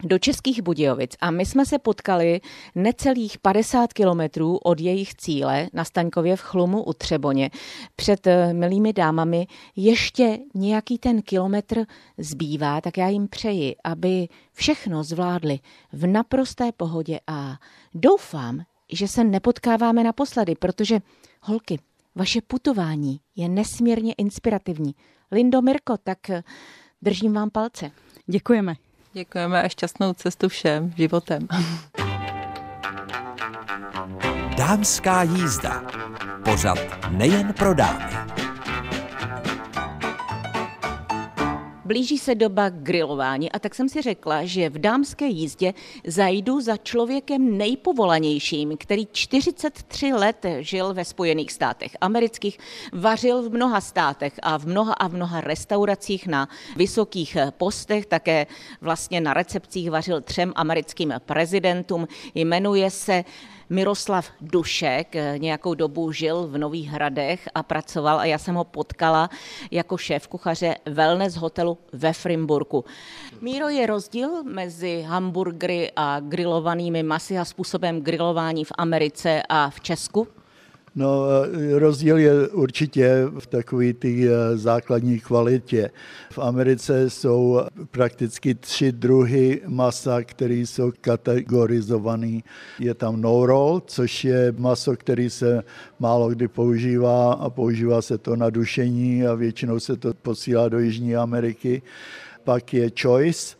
do 0.02 0.18
Českých 0.18 0.62
Budějovic 0.62 1.16
a 1.20 1.30
my 1.30 1.46
jsme 1.46 1.66
se 1.66 1.78
potkali 1.78 2.40
necelých 2.74 3.38
50 3.38 3.92
kilometrů 3.92 4.56
od 4.56 4.80
jejich 4.80 5.14
cíle 5.14 5.68
na 5.72 5.84
Staňkově 5.84 6.36
v 6.36 6.40
Chlumu 6.40 6.82
u 6.82 6.92
Třeboně. 6.92 7.50
Před 7.96 8.26
eh, 8.26 8.52
milými 8.52 8.92
dámami 8.92 9.46
ještě 9.76 10.38
nějaký 10.54 10.98
ten 10.98 11.22
kilometr 11.22 11.84
zbývá, 12.18 12.80
tak 12.80 12.98
já 12.98 13.08
jim 13.08 13.28
přeji, 13.28 13.76
aby 13.84 14.28
všechno 14.52 15.04
zvládli 15.04 15.58
v 15.92 16.06
naprosté 16.06 16.72
pohodě 16.72 17.20
a 17.26 17.56
doufám, 17.94 18.60
že 18.92 19.08
se 19.08 19.24
nepotkáváme 19.24 20.04
naposledy, 20.04 20.54
protože 20.54 21.00
holky, 21.42 21.78
vaše 22.14 22.40
putování 22.40 23.20
je 23.36 23.48
nesmírně 23.48 24.12
inspirativní. 24.18 24.94
Lindo 25.32 25.62
Mirko, 25.62 25.96
tak 25.96 26.30
eh, 26.30 26.42
držím 27.02 27.32
vám 27.32 27.50
palce. 27.50 27.90
Děkujeme. 28.26 28.87
Děkujeme 29.12 29.62
a 29.62 29.68
šťastnou 29.68 30.12
cestu 30.12 30.48
všem 30.48 30.94
životem. 30.96 31.48
Dámská 34.56 35.22
jízda. 35.22 35.82
Pořad 36.44 36.78
nejen 37.10 37.52
pro 37.52 37.74
dámy. 37.74 38.27
Blíží 41.88 42.18
se 42.18 42.34
doba 42.34 42.68
grilování 42.68 43.52
a 43.52 43.58
tak 43.58 43.74
jsem 43.74 43.88
si 43.88 44.02
řekla, 44.02 44.44
že 44.44 44.70
v 44.70 44.78
dámské 44.78 45.26
jízdě 45.26 45.74
zajdu 46.06 46.60
za 46.60 46.76
člověkem 46.76 47.58
nejpovolanějším, 47.58 48.76
který 48.76 49.08
43 49.12 50.12
let 50.12 50.46
žil 50.58 50.94
ve 50.94 51.04
Spojených 51.04 51.52
státech 51.52 51.96
amerických, 52.00 52.58
vařil 52.92 53.42
v 53.42 53.52
mnoha 53.52 53.80
státech 53.80 54.32
a 54.42 54.58
v 54.58 54.66
mnoha 54.66 54.92
a 54.92 55.08
v 55.08 55.14
mnoha 55.14 55.40
restauracích 55.40 56.26
na 56.26 56.48
vysokých 56.76 57.36
postech, 57.50 58.06
také 58.06 58.46
vlastně 58.80 59.20
na 59.20 59.34
recepcích 59.34 59.90
vařil 59.90 60.20
třem 60.20 60.52
americkým 60.56 61.14
prezidentům. 61.26 62.08
Jmenuje 62.34 62.90
se 62.90 63.24
Miroslav 63.70 64.30
Dušek 64.40 65.16
nějakou 65.36 65.74
dobu 65.74 66.12
žil 66.12 66.46
v 66.46 66.58
Nových 66.58 66.88
Hradech 66.88 67.48
a 67.54 67.62
pracoval 67.62 68.20
a 68.20 68.24
já 68.24 68.38
jsem 68.38 68.54
ho 68.54 68.64
potkala 68.64 69.30
jako 69.70 69.96
šéf 69.96 70.26
kuchaře 70.26 70.76
wellness 70.86 71.36
hotelu 71.36 71.78
ve 71.92 72.12
Frimburku. 72.12 72.84
Míro, 73.40 73.68
je 73.68 73.86
rozdíl 73.86 74.44
mezi 74.44 75.02
hamburgery 75.02 75.92
a 75.96 76.20
grilovanými 76.20 77.02
masy 77.02 77.38
a 77.38 77.44
způsobem 77.44 78.00
grilování 78.00 78.64
v 78.64 78.72
Americe 78.78 79.42
a 79.48 79.70
v 79.70 79.80
Česku? 79.80 80.28
No, 80.94 81.22
rozdíl 81.74 82.18
je 82.18 82.48
určitě 82.48 83.26
v 83.38 83.46
takové 83.46 83.92
ty 83.92 84.28
eh, 84.28 84.56
základní 84.56 85.20
kvalitě. 85.20 85.90
V 86.30 86.38
Americe 86.38 87.10
jsou 87.10 87.60
prakticky 87.90 88.54
tři 88.54 88.92
druhy 88.92 89.60
masa, 89.66 90.22
které 90.22 90.54
jsou 90.54 90.92
kategorizované. 91.00 92.40
Je 92.78 92.94
tam 92.94 93.20
no 93.20 93.46
roll, 93.46 93.82
což 93.86 94.24
je 94.24 94.54
maso, 94.58 94.96
který 94.96 95.30
se 95.30 95.62
málo 95.98 96.28
kdy 96.28 96.48
používá 96.48 97.32
a 97.32 97.50
používá 97.50 98.02
se 98.02 98.18
to 98.18 98.36
na 98.36 98.50
dušení 98.50 99.26
a 99.26 99.34
většinou 99.34 99.80
se 99.80 99.96
to 99.96 100.14
posílá 100.14 100.68
do 100.68 100.78
Jižní 100.78 101.16
Ameriky. 101.16 101.82
Pak 102.44 102.74
je 102.74 102.90
choice, 103.02 103.56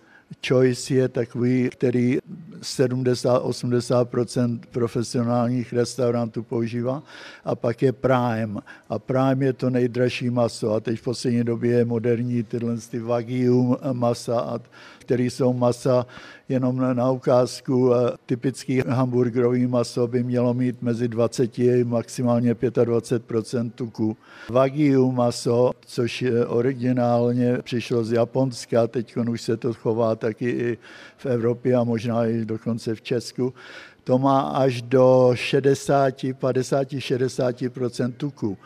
Choice 0.49 0.95
je 0.95 1.09
takový, 1.09 1.71
který 1.71 2.19
70-80% 2.61 4.61
profesionálních 4.71 5.73
restaurantů 5.73 6.43
používá. 6.43 7.03
A 7.45 7.55
pak 7.55 7.83
je 7.83 7.93
Prime. 7.93 8.61
A 8.89 8.99
Prime 8.99 9.45
je 9.45 9.53
to 9.53 9.71
nejdražší 9.71 10.31
maso. 10.31 10.75
A 10.75 10.81
teď 10.81 10.99
v 10.99 11.03
poslední 11.03 11.45
době 11.45 11.73
je 11.73 11.85
moderní 11.85 12.43
tyhle 12.43 12.77
ty 12.91 12.99
Wagyu 12.99 13.77
masa, 13.93 14.41
a, 14.41 14.61
který 14.99 15.31
jsou 15.31 15.53
masa 15.53 16.07
jenom 16.49 16.77
na 16.93 17.11
ukázku. 17.11 17.93
Typický 18.27 18.83
hamburgerový 18.89 19.67
maso 19.67 20.07
by 20.07 20.23
mělo 20.23 20.55
mít 20.55 20.83
mezi 20.83 21.09
20 21.09 21.59
a 21.59 21.85
maximálně 21.85 22.55
25% 22.55 23.71
tuku. 23.71 24.17
Wagyu 24.49 25.13
maso, 25.13 25.71
což 25.87 26.25
originálně 26.47 27.59
přišlo 27.63 28.05
z 28.05 28.13
Japonska, 28.13 28.87
teď 28.87 29.17
už 29.17 29.43
se 29.43 29.57
to 29.57 29.75
chová 29.75 30.17
taky 30.19 30.51
i 30.51 30.79
v 31.17 31.27
Evropě 31.27 31.77
a 31.77 31.85
možná 31.85 32.27
i 32.27 32.45
dokonce 32.45 32.95
v 32.95 33.03
Česku, 33.03 33.55
to 34.05 34.19
má 34.19 34.41
až 34.41 34.83
do 34.83 35.31
60, 35.35 36.15
50, 36.39 36.89
60% 36.89 38.13
tuku. 38.13 38.59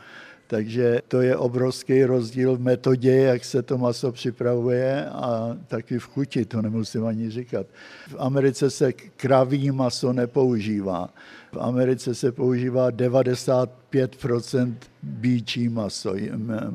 Takže 0.46 1.00
to 1.08 1.20
je 1.20 1.36
obrovský 1.36 2.04
rozdíl 2.04 2.56
v 2.56 2.60
metodě, 2.60 3.16
jak 3.16 3.44
se 3.44 3.62
to 3.62 3.78
maso 3.78 4.12
připravuje 4.12 5.06
a 5.06 5.56
taky 5.66 5.98
v 5.98 6.06
chuti, 6.06 6.44
to 6.44 6.62
nemusím 6.62 7.06
ani 7.06 7.30
říkat. 7.30 7.66
V 8.08 8.16
Americe 8.18 8.70
se 8.70 8.92
kraví 8.92 9.70
maso 9.70 10.12
nepoužívá. 10.12 11.08
V 11.52 11.58
Americe 11.60 12.14
se 12.14 12.32
používá 12.32 12.90
95% 12.90 14.74
bíčí 15.02 15.68
maso, 15.68 16.14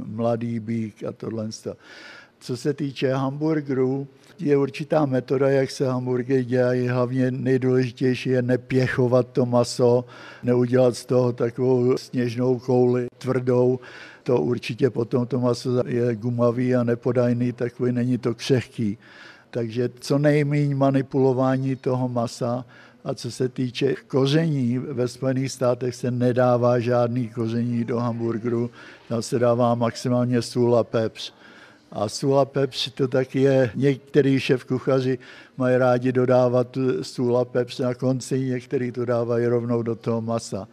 mladý 0.05 0.59
bík 0.59 1.03
a 1.03 1.11
tohle. 1.11 1.49
Co 2.39 2.57
se 2.57 2.73
týče 2.73 3.13
hamburgerů, 3.13 4.07
je 4.39 4.57
určitá 4.57 5.05
metoda, 5.05 5.49
jak 5.49 5.71
se 5.71 5.87
hamburgery 5.87 6.45
dělají. 6.45 6.87
Hlavně 6.87 7.31
nejdůležitější 7.31 8.29
je 8.29 8.41
nepěchovat 8.41 9.27
to 9.27 9.45
maso, 9.45 10.05
neudělat 10.43 10.97
z 10.97 11.05
toho 11.05 11.33
takovou 11.33 11.97
sněžnou 11.97 12.59
kouli 12.59 13.07
tvrdou. 13.17 13.79
To 14.23 14.41
určitě 14.41 14.89
potom 14.89 15.27
to 15.27 15.39
maso 15.39 15.87
je 15.87 16.15
gumavý 16.15 16.75
a 16.75 16.83
nepodajný, 16.83 17.53
takový 17.53 17.91
není 17.91 18.17
to 18.17 18.33
křehký. 18.33 18.97
Takže 19.49 19.89
co 19.99 20.17
nejméně 20.17 20.75
manipulování 20.75 21.75
toho 21.75 22.07
masa, 22.07 22.65
a 23.03 23.13
co 23.13 23.31
se 23.31 23.49
týče 23.49 23.95
koření, 24.07 24.77
ve 24.77 25.07
Spojených 25.07 25.51
státech 25.51 25.95
se 25.95 26.11
nedává 26.11 26.79
žádný 26.79 27.29
koření 27.29 27.83
do 27.83 27.99
hamburgeru, 27.99 28.69
tam 29.09 29.21
se 29.21 29.39
dává 29.39 29.75
maximálně 29.75 30.41
sůl 30.41 30.77
a 30.77 30.83
pepř 30.83 31.33
A 31.91 32.09
sůl 32.09 32.39
a 32.39 32.45
pepř 32.45 32.91
to 32.93 33.07
tak 33.07 33.35
je, 33.35 33.71
některý 33.75 34.39
šéf 34.39 34.65
kuchaři 34.65 35.19
mají 35.57 35.77
rádi 35.77 36.11
dodávat 36.11 36.77
sůl 37.01 37.37
a 37.37 37.45
pepř 37.45 37.79
na 37.79 37.93
konci, 37.93 38.39
některý 38.39 38.91
to 38.91 39.05
dávají 39.05 39.45
rovnou 39.45 39.81
do 39.81 39.95
toho 39.95 40.21
masa. 40.21 40.67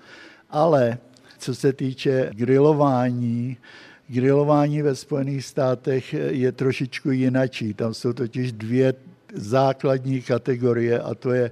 Ale 0.50 0.98
co 1.38 1.54
se 1.54 1.72
týče 1.72 2.30
grilování, 2.32 3.56
grilování 4.08 4.82
ve 4.82 4.94
Spojených 4.94 5.44
státech 5.44 6.14
je 6.14 6.52
trošičku 6.52 7.10
jinačí. 7.10 7.74
Tam 7.74 7.94
jsou 7.94 8.12
totiž 8.12 8.52
dvě 8.52 8.94
základní 9.34 10.22
kategorie 10.22 11.00
a 11.00 11.14
to 11.14 11.32
je 11.32 11.50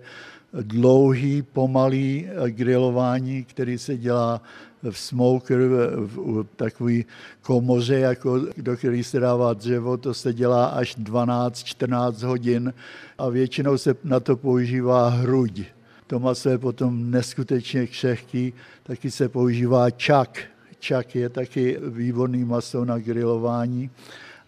dlouhý, 0.52 1.42
pomalý 1.42 2.28
grilování, 2.49 3.44
který 3.44 3.78
se 3.78 3.97
dělá 3.97 4.42
v 4.90 4.99
smoker, 4.99 5.59
v 5.97 6.47
takový 6.56 7.04
komoře, 7.42 7.99
jako, 7.99 8.40
do 8.56 8.76
který 8.76 9.04
se 9.04 9.21
dává 9.21 9.54
dřevo, 9.54 9.97
to 9.97 10.14
se 10.14 10.32
dělá 10.32 10.66
až 10.66 10.99
12-14 10.99 12.26
hodin 12.26 12.75
a 13.18 13.28
většinou 13.28 13.78
se 13.78 13.94
na 14.04 14.21
to 14.21 14.37
používá 14.37 15.09
hruď. 15.09 15.62
To 16.06 16.18
maso 16.18 16.49
je 16.49 16.59
potom 16.59 17.11
neskutečně 17.11 17.87
křehký, 17.87 18.52
taky 18.82 19.11
se 19.11 19.28
používá 19.28 19.90
čak. 19.90 20.38
Čak 20.78 21.14
je 21.14 21.28
taky 21.28 21.78
výborný 21.88 22.44
maso 22.44 22.85
na 22.85 22.99
grilování 22.99 23.90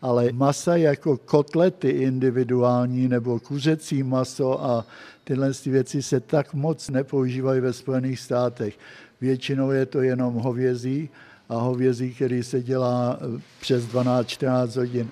ale 0.05 0.33
masa 0.33 0.77
jako 0.77 1.17
kotlety 1.17 1.89
individuální 1.89 3.09
nebo 3.09 3.41
kuřecí 3.41 4.03
maso 4.03 4.65
a 4.65 4.87
tyhle 5.25 5.53
věci 5.67 6.03
se 6.03 6.21
tak 6.21 6.55
moc 6.55 6.91
nepoužívají 6.91 7.61
ve 7.61 7.73
Spojených 7.73 8.21
státech. 8.21 8.79
Většinou 9.21 9.71
je 9.71 9.87
to 9.87 10.03
jenom 10.03 10.35
hovězí 10.35 11.09
a 11.49 11.57
hovězí, 11.57 12.15
který 12.15 12.43
se 12.43 12.63
dělá 12.63 13.19
eh, 13.21 13.41
přes 13.61 13.85
12-14 13.85 14.79
hodin. 14.79 15.09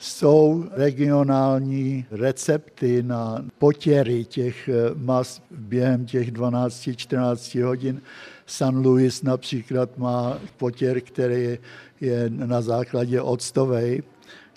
Jsou 0.00 0.64
regionální 0.70 2.06
recepty 2.10 3.02
na 3.02 3.44
potěry 3.58 4.24
těch 4.24 4.68
eh, 4.68 4.72
mas 4.94 5.42
během 5.50 6.06
těch 6.06 6.32
12-14 6.32 7.64
hodin. 7.64 8.00
San 8.46 8.76
Luis 8.76 9.22
například 9.22 9.98
má 9.98 10.38
potěr, 10.56 11.00
který 11.00 11.58
je 12.00 12.30
na 12.30 12.60
základě 12.60 13.20
octovej, 13.20 14.02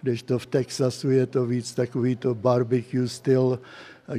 kdežto 0.02 0.40
v 0.40 0.46
Texasu 0.46 1.10
je 1.10 1.26
to 1.26 1.46
víc 1.46 1.74
takový 1.74 2.16
to 2.16 2.36
barbecue 2.36 3.08
styl, 3.08 3.60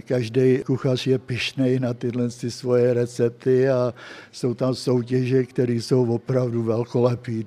každý 0.00 0.58
kuchař 0.58 1.06
je 1.06 1.18
pišnej 1.18 1.80
na 1.80 1.94
tyhle 1.94 2.30
svoje 2.30 2.94
recepty 2.94 3.68
a 3.68 3.94
jsou 4.32 4.54
tam 4.54 4.74
soutěže, 4.74 5.44
které 5.44 5.72
jsou 5.72 6.14
opravdu 6.14 6.62
velkolepý. 6.62 7.44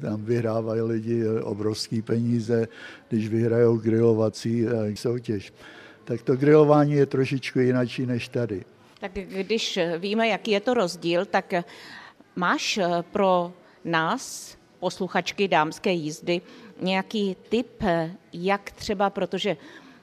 Tam 0.00 0.24
vyhrávají 0.24 0.80
lidi 0.80 1.28
obrovský 1.28 2.02
peníze, 2.02 2.68
když 3.08 3.28
vyhrajou 3.28 3.76
grilovací 3.76 4.66
eh, 4.66 4.96
soutěž. 4.96 5.52
Tak 6.04 6.22
to 6.22 6.36
grilování 6.36 6.92
je 6.92 7.06
trošičku 7.06 7.58
jinačí 7.58 8.06
než 8.06 8.28
tady. 8.28 8.64
Tak 9.00 9.12
když 9.12 9.78
víme, 9.98 10.28
jaký 10.28 10.50
je 10.50 10.60
to 10.60 10.74
rozdíl, 10.74 11.24
tak 11.24 11.52
máš 12.36 12.78
pro 13.12 13.52
nás, 13.84 14.56
posluchačky 14.80 15.48
dámské 15.48 15.92
jízdy, 15.92 16.40
nějaký 16.80 17.36
tip, 17.48 17.82
jak 18.32 18.70
třeba, 18.70 19.10
protože 19.10 19.56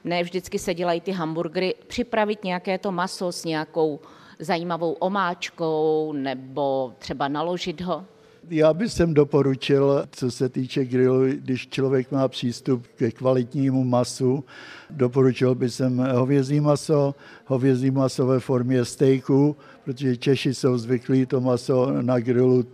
ne 0.04 0.22
vždycky 0.22 0.58
se 0.58 0.74
dělají 0.74 1.00
ty 1.00 1.12
hamburgery, 1.12 1.74
připravit 1.86 2.44
nějaké 2.44 2.78
to 2.78 2.92
maso 2.92 3.32
s 3.32 3.44
nějakou 3.44 4.00
zajímavou 4.38 4.92
omáčkou 4.92 6.12
nebo 6.12 6.92
třeba 6.98 7.28
naložit 7.28 7.80
ho? 7.80 8.04
Já 8.50 8.74
bych 8.74 8.92
sem 8.92 9.14
doporučil, 9.14 10.04
co 10.10 10.30
se 10.30 10.48
týče 10.48 10.84
grilu, 10.84 11.26
když 11.26 11.68
člověk 11.68 12.10
má 12.10 12.28
přístup 12.28 12.86
ke 12.96 13.10
kvalitnímu 13.10 13.84
masu, 13.84 14.44
doporučil 14.90 15.54
bych 15.54 15.74
sem 15.74 15.98
hovězí 16.12 16.60
maso, 16.60 17.14
hovězí 17.46 17.90
maso 17.90 18.26
ve 18.26 18.40
formě 18.40 18.84
stejku, 18.84 19.56
protože 19.84 20.16
Češi 20.16 20.54
jsou 20.54 20.78
zvyklí 20.78 21.26
to 21.26 21.40
maso 21.40 22.02
na 22.02 22.18
grilu 22.18 22.64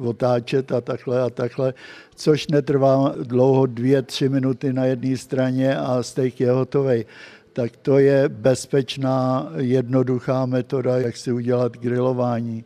otáčet 0.00 0.72
a 0.72 0.80
takhle 0.80 1.22
a 1.22 1.30
takhle, 1.30 1.74
což 2.14 2.48
netrvá 2.48 3.14
dlouho, 3.22 3.66
dvě, 3.66 4.02
tři 4.02 4.28
minuty 4.28 4.72
na 4.72 4.84
jedné 4.84 5.16
straně 5.16 5.76
a 5.76 6.02
steak 6.02 6.40
je 6.40 6.50
hotový. 6.50 7.04
Tak 7.52 7.76
to 7.76 7.98
je 7.98 8.28
bezpečná, 8.28 9.52
jednoduchá 9.56 10.46
metoda, 10.46 10.98
jak 10.98 11.16
si 11.16 11.32
udělat 11.32 11.76
grilování. 11.76 12.64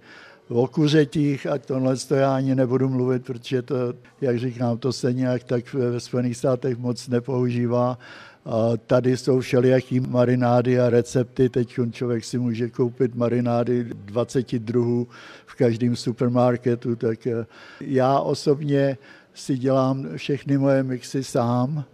O 0.49 0.67
kuřetích, 0.67 1.47
a 1.47 1.59
tohle 1.59 1.97
to 1.97 2.15
já 2.15 2.37
ani 2.37 2.55
nebudu 2.55 2.89
mluvit, 2.89 3.25
protože 3.25 3.63
to, 3.63 3.75
jak 4.21 4.39
říkám, 4.39 4.79
to 4.79 4.93
se 4.93 5.13
nějak 5.13 5.45
tak 5.45 5.75
ve 5.75 6.01
Spojených 6.01 6.37
státech 6.37 6.79
moc 6.79 7.09
nepoužívá 7.09 7.99
a 8.45 8.77
tady 8.87 9.17
jsou 9.17 9.41
všelijaký 9.41 10.01
marinády 10.01 10.81
a 10.81 10.91
recepty. 10.91 11.49
Teď 11.49 11.77
člověk 11.91 12.25
si 12.25 12.39
může 12.39 12.71
koupit 12.71 13.15
marinády 13.15 13.85
20 13.85 14.53
druhů 14.53 15.09
v 15.47 15.55
každém 15.55 15.97
supermarketu. 15.97 16.97
Tak 16.97 17.27
eh, 17.27 17.47
já 17.81 18.19
osobně 18.19 18.99
si 19.35 19.59
dělám 19.59 20.09
všechny 20.17 20.59
moje 20.59 20.83
mixy 20.83 21.25
sám. 21.25 21.85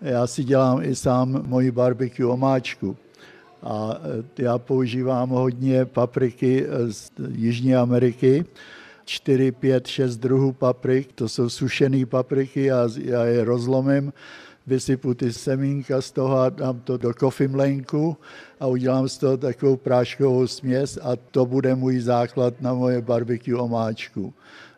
Já 0.00 0.26
si 0.26 0.44
dělám 0.44 0.82
i 0.82 0.96
sám 0.96 1.42
moji 1.46 1.70
barbecue 1.70 2.26
omáčku. 2.26 2.96
A 3.62 3.96
eh, 4.38 4.42
já 4.42 4.58
používám 4.58 5.28
hodně 5.28 5.84
papriky 5.84 6.66
z 6.90 7.10
Jižní 7.28 7.76
Ameriky. 7.76 8.44
4, 9.08 9.52
5, 9.52 9.86
6 9.86 10.16
druhů 10.16 10.52
paprik, 10.52 11.12
to 11.12 11.28
jsou 11.28 11.48
sušené 11.48 12.06
papriky, 12.06 12.64
já, 12.64 12.88
já 13.04 13.24
je 13.24 13.44
rozlomím 13.44 14.12
vysypu 14.66 15.14
ty 15.14 15.32
semínka 15.32 16.00
z 16.02 16.10
toho 16.10 16.38
a 16.38 16.50
dám 16.50 16.80
to 16.80 16.96
do 16.96 17.14
kofimlenku 17.14 18.16
a 18.60 18.66
udělám 18.66 19.08
z 19.08 19.18
toho 19.18 19.36
takovou 19.36 19.76
práškovou 19.76 20.46
směs 20.46 20.98
a 21.02 21.16
to 21.16 21.46
bude 21.46 21.74
můj 21.74 22.00
základ 22.00 22.60
na 22.60 22.74
moje 22.74 23.02
barbecue 23.02 23.58
omáčku. 23.58 24.34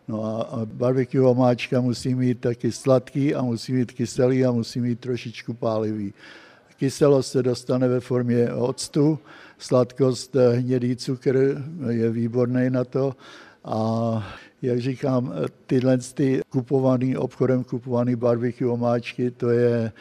No 0.09 0.25
a, 0.25 0.61
barbecue 0.65 1.27
omáčka 1.27 1.81
musí 1.81 2.15
mít 2.15 2.41
taky 2.41 2.73
sladký 2.73 3.35
a 3.35 3.43
musí 3.43 3.73
mít 3.73 3.93
kyselý 3.93 4.45
a 4.45 4.53
musí 4.53 4.81
mít 4.81 5.01
trošičku 5.01 5.55
pálivý. 5.55 6.15
Kyselost 6.77 7.33
se 7.33 7.43
dostane 7.43 7.89
ve 7.89 8.01
formě 8.01 8.53
octu, 8.53 9.19
sladkost 9.59 10.37
eh, 10.37 10.53
hnědý 10.53 10.97
cukr 10.97 11.63
je 11.89 12.11
výborný 12.11 12.71
na 12.71 12.85
to 12.85 13.17
a 13.65 14.29
jak 14.63 14.81
říkám, 14.81 15.35
tyhle 15.67 15.99
ty 15.99 16.41
kupovaný, 16.49 17.17
obchodem 17.17 17.65
kupovaný 17.65 18.17
barbecue 18.17 18.69
omáčky, 18.69 19.31
to 19.31 19.51
je 19.51 19.93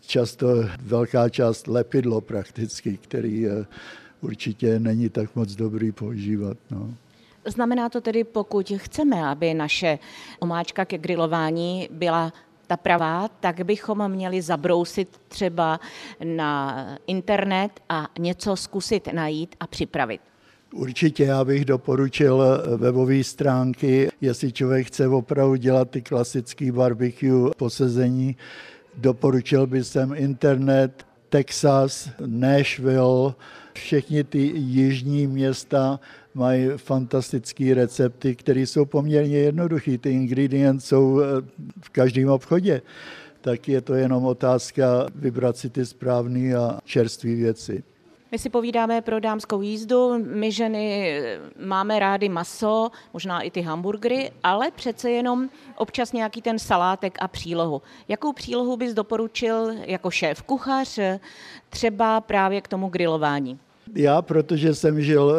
často 0.00 0.46
velká 0.82 1.28
část 1.28 1.66
lepidlo 1.66 2.20
prakticky, 2.20 2.96
který 2.96 3.46
určitě 4.20 4.78
není 4.78 5.08
tak 5.08 5.36
moc 5.36 5.54
dobrý 5.54 5.92
používat. 5.92 6.56
No. 6.70 6.94
Znamená 7.44 7.88
to 7.88 8.00
tedy, 8.00 8.24
pokud 8.24 8.72
chceme, 8.76 9.24
aby 9.24 9.54
naše 9.54 9.98
omáčka 10.38 10.84
ke 10.84 10.98
grilování 10.98 11.88
byla 11.92 12.32
ta 12.66 12.76
pravá, 12.76 13.28
tak 13.28 13.64
bychom 13.64 14.08
měli 14.08 14.42
zabrousit 14.42 15.20
třeba 15.28 15.80
na 16.24 16.86
internet 17.06 17.80
a 17.88 18.08
něco 18.18 18.56
zkusit 18.56 19.08
najít 19.12 19.56
a 19.60 19.66
připravit. 19.66 20.20
Určitě 20.74 21.24
já 21.24 21.44
bych 21.44 21.64
doporučil 21.64 22.42
webové 22.76 23.24
stránky, 23.24 24.08
jestli 24.20 24.52
člověk 24.52 24.86
chce 24.86 25.08
opravdu 25.08 25.56
dělat 25.56 25.90
ty 25.90 26.02
klasické 26.02 26.72
barbecue 26.72 27.50
posezení, 27.56 28.36
doporučil 28.96 29.66
bych 29.66 29.86
sem 29.86 30.14
internet, 30.16 31.06
Texas, 31.28 32.10
Nashville, 32.26 33.34
všechny 33.72 34.24
ty 34.24 34.38
jižní 34.54 35.26
města 35.26 36.00
mají 36.34 36.68
fantastické 36.76 37.74
recepty, 37.74 38.36
které 38.36 38.60
jsou 38.60 38.84
poměrně 38.84 39.38
jednoduché. 39.38 39.98
Ty 39.98 40.10
ingredients 40.10 40.84
jsou 40.84 41.20
eh, 41.20 41.24
v 41.80 41.88
každém 41.90 42.28
obchodě. 42.28 42.82
Tak 43.40 43.68
je 43.68 43.80
to 43.80 43.94
jenom 43.94 44.24
otázka 44.24 45.06
vybrat 45.14 45.56
si 45.56 45.70
ty 45.70 45.86
správné 45.86 46.54
a 46.54 46.78
čerstvé 46.84 47.34
věci. 47.34 47.82
My 48.36 48.40
si 48.40 48.50
povídáme 48.50 49.00
pro 49.00 49.20
dámskou 49.20 49.62
jízdu, 49.62 50.18
my 50.18 50.52
ženy 50.52 51.12
máme 51.66 51.98
rády 51.98 52.28
maso, 52.28 52.90
možná 53.12 53.40
i 53.40 53.50
ty 53.50 53.60
hamburgery, 53.60 54.30
ale 54.42 54.70
přece 54.70 55.10
jenom 55.10 55.48
občas 55.76 56.12
nějaký 56.12 56.42
ten 56.42 56.58
salátek 56.58 57.18
a 57.20 57.28
přílohu. 57.28 57.82
Jakou 58.08 58.32
přílohu 58.32 58.76
bys 58.76 58.94
doporučil 58.94 59.70
jako 59.86 60.10
šéf 60.10 60.42
kuchař 60.42 60.98
třeba 61.70 62.20
právě 62.20 62.60
k 62.60 62.68
tomu 62.68 62.88
grilování? 62.88 63.58
Já, 63.94 64.22
protože 64.22 64.74
jsem 64.74 65.02
žil 65.02 65.34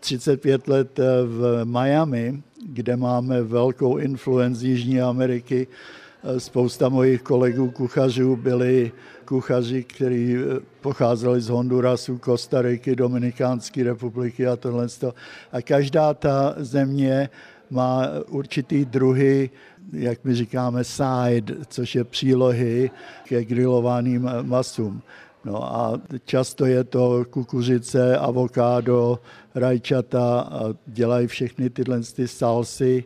35 0.00 0.62
eh, 0.68 0.72
let 0.72 0.98
eh, 0.98 1.04
v 1.24 1.64
Miami, 1.64 2.42
kde 2.66 2.96
máme 2.96 3.42
velkou 3.42 3.96
influenci 3.96 4.66
Jižní 4.66 5.00
Ameriky, 5.00 5.66
eh, 5.70 6.09
spousta 6.38 6.88
mojich 6.88 7.22
kolegů 7.22 7.70
kuchařů 7.70 8.36
byli 8.36 8.92
kuchaři, 9.24 9.84
kteří 9.84 10.36
eh, 10.36 10.60
pocházeli 10.80 11.40
z 11.40 11.48
Hondurasu, 11.48 12.18
Kostariky, 12.18 12.96
Dominikánské 12.96 13.84
republiky 13.84 14.46
a 14.46 14.56
tohle. 14.56 14.86
A 15.52 15.62
každá 15.62 16.14
ta 16.14 16.54
země 16.56 17.28
má 17.70 18.06
určitý 18.28 18.84
druhy, 18.84 19.50
jak 19.92 20.24
my 20.24 20.34
říkáme, 20.34 20.84
side, 20.84 21.54
což 21.68 21.94
je 21.94 22.04
přílohy 22.04 22.90
ke 23.24 23.44
grilovaným 23.44 24.30
masům. 24.42 25.02
No 25.44 25.76
a 25.76 26.00
často 26.24 26.66
je 26.66 26.84
to 26.84 27.24
kukuřice, 27.30 28.16
avokádo, 28.16 29.18
rajčata 29.54 30.40
a 30.40 30.60
dělají 30.86 31.26
všechny 31.26 31.70
tyhle 31.70 32.00
ty 32.00 32.28
salsy. 32.28 33.04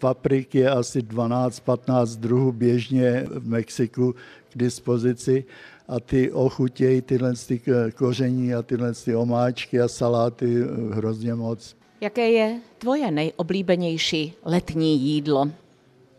Paprik 0.00 0.54
je 0.54 0.70
asi 0.70 0.98
12-15 1.00 2.16
druhů 2.16 2.52
běžně 2.52 3.26
v 3.30 3.48
Mexiku 3.48 4.14
k 4.52 4.58
dispozici 4.58 5.44
a 5.88 6.00
ty 6.00 6.32
ochutějí 6.32 7.02
tyhle 7.02 7.32
ty 7.46 7.60
koření 7.94 8.54
a 8.54 8.62
tyhle 8.62 8.92
ty 8.94 9.16
omáčky 9.16 9.80
a 9.80 9.88
saláty 9.88 10.64
hrozně 10.92 11.34
moc. 11.34 11.76
Jaké 12.00 12.30
je 12.30 12.60
tvoje 12.78 13.10
nejoblíbenější 13.10 14.32
letní 14.44 15.00
jídlo? 15.00 15.50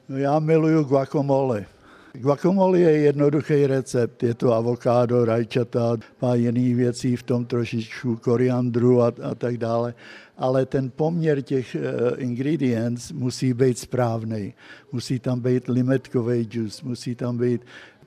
No 0.10 0.17
já 0.17 0.39
miluju 0.39 0.84
guacamole. 0.84 1.65
Guacamole 2.13 2.80
je 2.80 2.91
jednoduchý 2.91 3.67
recept. 3.67 4.24
Je 4.24 4.34
to 4.34 4.54
avokádo, 4.54 5.26
rajčata, 5.26 5.97
pár 6.19 6.38
jiných 6.38 6.76
věcí, 6.76 7.15
v 7.15 7.24
tom 7.24 7.45
trošičku 7.45 8.15
koriandru 8.15 9.02
a, 9.02 9.08
a 9.08 9.36
tak 9.36 9.58
dále. 9.58 9.93
Ale 10.38 10.65
ten 10.65 10.89
poměr 10.89 11.41
těch 11.41 11.76
uh, 11.76 11.82
ingredients 12.17 13.12
musí 13.12 13.54
být 13.54 13.78
správný. 13.80 14.54
Musí 14.91 15.19
tam 15.19 15.39
být 15.39 15.67
limetkový 15.67 16.43
džus, 16.43 16.82
musí 16.82 17.15
tam 17.15 17.38
být 17.38 17.62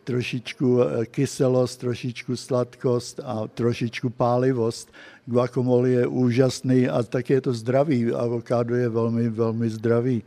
trošičku 0.05 0.83
eh, 0.83 1.07
kyselost, 1.07 1.81
trošičku 1.81 2.37
sladkost 2.37 3.21
a 3.25 3.49
trošičku 3.55 4.11
pálivost. 4.11 4.93
Guacamole 5.27 5.89
je 5.89 6.07
úžasný 6.07 6.89
a 6.89 7.03
také 7.03 7.35
je 7.35 7.41
to 7.41 7.53
zdravý. 7.53 8.13
Avokádo 8.13 8.77
je 8.77 8.89
velmi, 8.89 9.29
velmi 9.29 9.71
zdravý. 9.71 10.23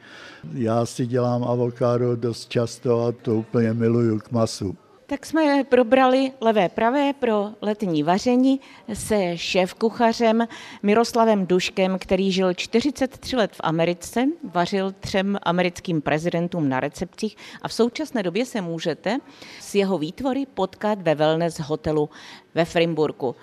Já 0.54 0.86
si 0.86 1.06
dělám 1.06 1.44
avokádo 1.44 2.16
dost 2.16 2.50
často 2.50 3.06
a 3.06 3.12
to 3.12 3.36
úplně 3.36 3.74
miluju 3.74 4.20
k 4.20 4.32
masu. 4.32 4.87
Tak 5.10 5.26
jsme 5.26 5.64
probrali 5.64 6.32
levé 6.42 6.70
pravé 6.70 7.14
pro 7.14 7.50
letní 7.62 8.04
vaření 8.04 8.60
se 8.94 9.16
šéf-kuchařem 9.38 10.48
Miroslavem 10.84 11.48
Duškem, 11.48 12.00
který 12.00 12.32
žil 12.32 12.54
43 12.54 13.36
let 13.36 13.52
v 13.54 13.62
Americe, 13.64 14.26
vařil 14.44 14.92
třem 15.00 15.38
americkým 15.44 16.02
prezidentům 16.02 16.70
na 16.70 16.80
recepcích 16.80 17.38
a 17.62 17.68
v 17.68 17.74
současné 17.74 18.24
době 18.24 18.46
se 18.46 18.62
můžete 18.62 19.18
s 19.60 19.76
jeho 19.76 19.98
výtvory 19.98 20.46
potkat 20.46 21.02
ve 21.02 21.16
wellness 21.16 21.60
hotelu 21.60 22.10
ve 22.56 22.66
Frimburku. 22.66 23.36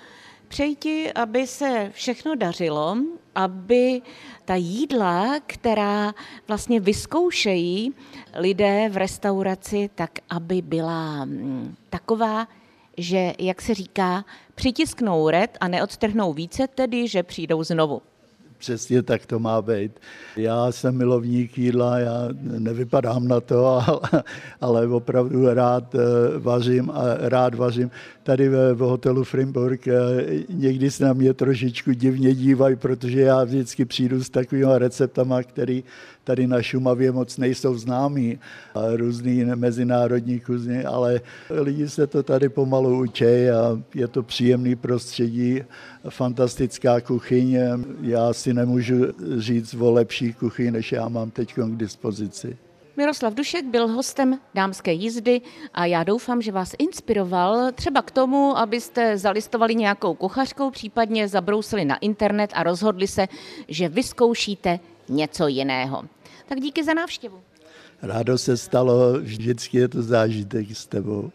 Přeji 0.55 0.77
ti, 0.77 1.12
aby 1.12 1.47
se 1.47 1.90
všechno 1.95 2.35
dařilo, 2.35 2.97
aby 3.35 4.03
ta 4.45 4.55
jídla, 4.55 5.40
která 5.47 6.14
vlastně 6.49 6.81
vyzkoušejí 6.81 7.95
lidé 8.35 8.88
v 8.88 8.97
restauraci, 8.97 9.90
tak 9.95 10.11
aby 10.31 10.62
byla 10.62 11.25
mm, 11.25 11.75
taková, 11.90 12.49
že, 12.97 13.33
jak 13.38 13.62
se 13.62 13.75
říká, 13.75 14.25
přitisknou 14.55 15.29
red 15.29 15.59
a 15.61 15.69
neodtrhnou 15.69 16.33
více, 16.33 16.69
tedy, 16.69 17.09
že 17.09 17.23
přijdou 17.23 17.64
znovu. 17.64 18.03
Přesně 18.64 19.03
tak 19.03 19.27
to 19.27 19.38
má 19.38 19.62
být. 19.62 19.92
Já 20.37 20.72
jsem 20.72 20.96
milovník 20.96 21.59
jídla, 21.59 21.98
já 21.98 22.29
nevypadám 22.40 23.29
na 23.29 23.40
to, 23.40 23.66
ale, 23.87 24.22
ale 24.61 24.88
opravdu 24.88 25.55
rád 25.55 25.94
eh, 25.94 25.98
vařím 26.38 26.90
a 26.90 27.03
rád 27.18 27.55
vařím. 27.55 27.90
Tady 28.22 28.48
ve, 28.48 28.74
v 28.74 28.79
hotelu 28.79 29.24
Frimburg 29.24 29.88
eh, 29.88 29.94
někdy 30.48 30.90
se 30.90 31.05
na 31.05 31.12
mě 31.12 31.35
trošičku 31.35 31.92
divně 31.92 32.35
dívají, 32.35 32.77
protože 32.77 33.20
já 33.20 33.44
vždycky 33.44 33.85
přijdu 33.85 34.24
s 34.24 34.31
takovými 34.31 34.72
receptama, 34.79 35.42
který 35.42 35.85
tady 36.25 36.47
na 36.47 36.63
Šumavě 36.63 37.13
moc 37.13 37.39
nejsou 37.39 37.79
známí, 37.79 38.39
různý 38.97 39.45
mezinárodní 39.45 40.41
kuzni, 40.41 40.85
ale 40.85 41.21
lidi 41.51 41.89
se 41.89 42.07
to 42.07 42.23
tady 42.23 42.49
pomalu 42.49 42.99
učí 42.99 43.25
a 43.25 43.83
je 43.95 44.09
to 44.09 44.23
příjemný 44.23 44.77
prostředí, 44.77 45.63
fantastická 46.09 47.01
kuchyň. 47.01 47.59
Já 48.01 48.33
si 48.33 48.55
nemůžu 48.55 48.95
říct 49.39 49.75
o 49.75 49.93
lepší 49.93 50.33
kuchyni, 50.33 50.71
než 50.71 50.93
já 50.93 51.09
mám 51.09 51.31
teď 51.31 51.55
k 51.55 51.77
dispozici. 51.77 52.57
Miroslav 52.97 53.35
Dušek 53.35 53.65
byl 53.65 53.89
hostem 53.89 54.39
dámské 54.55 54.93
jízdy 54.93 55.41
a 55.75 55.87
já 55.87 56.05
doufám, 56.05 56.43
že 56.43 56.53
vás 56.53 56.73
inspiroval 56.79 57.73
třeba 57.73 58.03
k 58.03 58.11
tomu, 58.11 58.59
abyste 58.59 59.19
zalistovali 59.19 59.75
nějakou 59.75 60.15
kuchařkou, 60.15 60.71
případně 60.71 61.29
zabrousili 61.29 61.85
na 61.85 61.97
internet 61.97 62.51
a 62.55 62.63
rozhodli 62.63 63.07
se, 63.07 63.29
že 63.69 63.89
vyzkoušíte 63.89 64.79
něco 65.09 65.47
jiného. 65.47 66.03
Tak 66.47 66.61
díky 66.61 66.85
za 66.85 66.95
návštěvu. 66.95 67.40
Rádo 68.03 68.38
se 68.38 68.57
stalo, 68.57 69.12
vždycky 69.21 69.79
je 69.79 69.88
to 69.88 70.03
zážitek 70.03 70.77
s 70.77 70.87
tebou. 70.87 71.31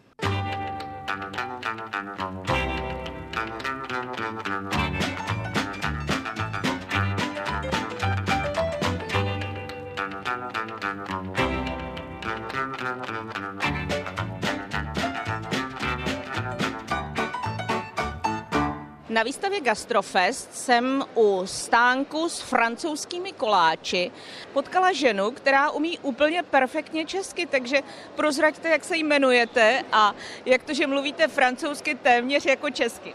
Na 19.19 19.23
výstavě 19.23 19.61
Gastrofest 19.61 20.55
jsem 20.55 21.03
u 21.15 21.41
stánku 21.45 22.29
s 22.29 22.39
francouzskými 22.39 23.31
koláči 23.31 24.11
potkala 24.53 24.93
ženu, 24.93 25.31
která 25.31 25.71
umí 25.71 25.99
úplně 25.99 26.43
perfektně 26.43 27.05
česky, 27.05 27.45
takže 27.45 27.77
prozraďte, 28.15 28.69
jak 28.69 28.83
se 28.83 28.97
jmenujete 28.97 29.83
a 29.91 30.15
jak 30.45 30.63
to, 30.63 30.73
že 30.73 30.87
mluvíte 30.87 31.27
francouzsky 31.27 31.95
téměř 31.95 32.45
jako 32.45 32.69
česky. 32.69 33.13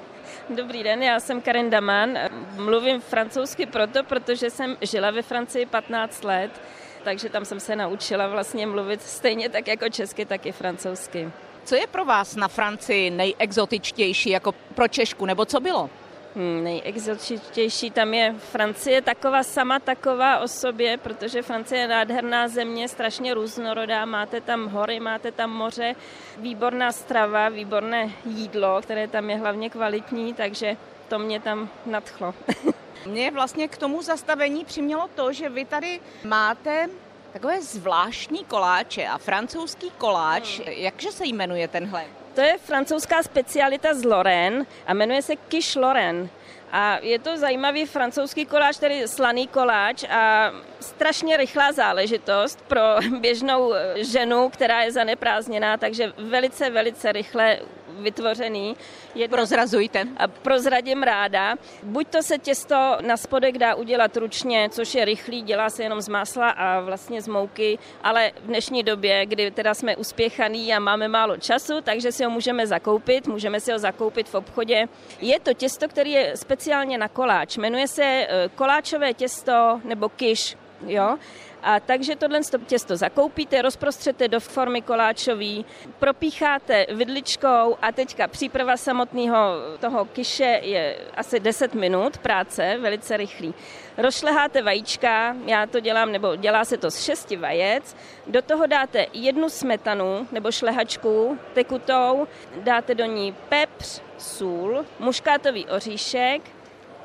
Dobrý 0.50 0.82
den, 0.82 1.02
já 1.02 1.20
jsem 1.20 1.40
Karin 1.40 1.70
Daman. 1.70 2.18
Mluvím 2.56 3.00
francouzsky 3.00 3.66
proto, 3.66 4.04
protože 4.04 4.50
jsem 4.50 4.76
žila 4.80 5.10
ve 5.10 5.22
Francii 5.22 5.66
15 5.66 6.24
let, 6.24 6.62
takže 7.04 7.28
tam 7.28 7.44
jsem 7.44 7.60
se 7.60 7.76
naučila 7.76 8.28
vlastně 8.28 8.66
mluvit 8.66 9.02
stejně 9.02 9.48
tak 9.48 9.68
jako 9.68 9.88
česky, 9.88 10.24
tak 10.24 10.46
i 10.46 10.52
francouzsky. 10.52 11.30
Co 11.64 11.74
je 11.74 11.86
pro 11.86 12.04
vás 12.04 12.36
na 12.36 12.48
Francii 12.48 13.10
nejexotičtější 13.10 14.30
jako 14.30 14.52
pro 14.52 14.88
Češku, 14.88 15.26
nebo 15.26 15.44
co 15.44 15.60
bylo? 15.60 15.90
Hmm, 16.36 16.64
nejexotičtější 16.64 17.90
tam 17.90 18.14
je 18.14 18.34
Francie 18.38 19.02
taková 19.02 19.42
sama 19.42 19.78
taková 19.78 20.38
o 20.38 20.48
sobě, 20.48 20.96
protože 20.96 21.42
Francie 21.42 21.80
je 21.80 21.88
nádherná 21.88 22.48
země, 22.48 22.88
strašně 22.88 23.34
různorodá, 23.34 24.04
máte 24.04 24.40
tam 24.40 24.68
hory, 24.68 25.00
máte 25.00 25.32
tam 25.32 25.50
moře, 25.50 25.94
výborná 26.38 26.92
strava, 26.92 27.48
výborné 27.48 28.10
jídlo, 28.26 28.80
které 28.82 29.08
tam 29.08 29.30
je 29.30 29.36
hlavně 29.36 29.70
kvalitní, 29.70 30.34
takže 30.34 30.76
to 31.08 31.18
mě 31.18 31.40
tam 31.40 31.68
nadchlo. 31.86 32.34
Mě 33.06 33.30
vlastně 33.30 33.68
k 33.68 33.76
tomu 33.76 34.02
zastavení 34.02 34.64
přimělo 34.64 35.08
to, 35.14 35.32
že 35.32 35.48
vy 35.48 35.64
tady 35.64 36.00
máte 36.24 36.88
takové 37.34 37.62
zvláštní 37.62 38.44
koláče 38.44 39.06
a 39.06 39.18
francouzský 39.18 39.90
koláč, 39.98 40.58
hmm. 40.58 40.68
jakže 40.68 41.12
se 41.12 41.26
jmenuje 41.26 41.68
tenhle? 41.68 42.04
To 42.34 42.40
je 42.40 42.58
francouzská 42.58 43.22
specialita 43.22 43.94
z 43.94 44.04
Lorraine 44.04 44.66
a 44.86 44.94
jmenuje 44.94 45.22
se 45.22 45.36
Quiche 45.36 45.80
Lorraine. 45.80 46.28
A 46.72 46.98
je 47.02 47.18
to 47.18 47.36
zajímavý 47.36 47.86
francouzský 47.86 48.46
koláč, 48.46 48.76
tedy 48.76 49.08
slaný 49.08 49.46
koláč 49.46 50.04
a 50.10 50.52
strašně 50.80 51.36
rychlá 51.36 51.72
záležitost 51.72 52.62
pro 52.62 52.80
běžnou 53.20 53.72
ženu, 53.96 54.48
která 54.48 54.82
je 54.82 54.92
zaneprázdněná, 54.92 55.76
takže 55.76 56.12
velice, 56.18 56.70
velice 56.70 57.12
rychle 57.12 57.58
vytvořený. 57.98 58.76
Jedna, 59.14 59.36
Prozrazujte. 59.36 60.04
A 60.16 60.28
prozradím 60.28 61.02
ráda. 61.02 61.56
Buď 61.82 62.08
to 62.08 62.22
se 62.22 62.38
těsto 62.38 62.96
na 63.00 63.16
spodek 63.16 63.58
dá 63.58 63.74
udělat 63.74 64.16
ručně, 64.16 64.68
což 64.70 64.94
je 64.94 65.04
rychlý, 65.04 65.42
dělá 65.42 65.70
se 65.70 65.82
jenom 65.82 66.00
z 66.00 66.08
másla 66.08 66.50
a 66.50 66.80
vlastně 66.80 67.22
z 67.22 67.28
mouky, 67.28 67.78
ale 68.02 68.32
v 68.44 68.46
dnešní 68.46 68.82
době, 68.82 69.26
kdy 69.26 69.50
teda 69.50 69.74
jsme 69.74 69.96
uspěchaný 69.96 70.74
a 70.74 70.78
máme 70.78 71.08
málo 71.08 71.36
času, 71.36 71.80
takže 71.80 72.12
si 72.12 72.24
ho 72.24 72.30
můžeme 72.30 72.66
zakoupit, 72.66 73.26
můžeme 73.26 73.60
si 73.60 73.72
ho 73.72 73.78
zakoupit 73.78 74.28
v 74.28 74.34
obchodě. 74.34 74.88
Je 75.20 75.40
to 75.40 75.54
těsto, 75.54 75.88
který 75.88 76.10
je 76.10 76.36
speciálně 76.36 76.98
na 76.98 77.08
koláč. 77.08 77.56
Jmenuje 77.56 77.88
se 77.88 78.04
eh, 78.04 78.48
koláčové 78.54 79.14
těsto 79.14 79.80
nebo 79.84 80.08
kiš, 80.08 80.56
jo. 80.86 81.18
A 81.64 81.80
takže 81.80 82.16
tohle 82.16 82.40
těsto 82.66 82.96
zakoupíte, 82.96 83.62
rozprostřete 83.62 84.28
do 84.28 84.40
formy 84.40 84.82
koláčový, 84.82 85.66
propícháte 85.98 86.86
vidličkou 86.90 87.76
a 87.82 87.92
teďka 87.92 88.28
příprava 88.28 88.76
samotného 88.76 89.38
toho 89.80 90.04
kyše 90.04 90.60
je 90.62 90.98
asi 91.16 91.40
10 91.40 91.74
minut 91.74 92.18
práce, 92.18 92.78
velice 92.80 93.16
rychlý. 93.16 93.54
Rozšleháte 93.98 94.62
vajíčka, 94.62 95.36
já 95.46 95.66
to 95.66 95.80
dělám, 95.80 96.12
nebo 96.12 96.36
dělá 96.36 96.64
se 96.64 96.76
to 96.76 96.90
z 96.90 97.02
šesti 97.02 97.36
vajec, 97.36 97.96
do 98.26 98.42
toho 98.42 98.66
dáte 98.66 99.06
jednu 99.12 99.48
smetanu 99.48 100.28
nebo 100.32 100.52
šlehačku 100.52 101.38
tekutou, 101.52 102.28
dáte 102.56 102.94
do 102.94 103.04
ní 103.04 103.34
pepř, 103.48 104.02
sůl, 104.18 104.84
muškátový 104.98 105.66
oříšek, 105.66 106.42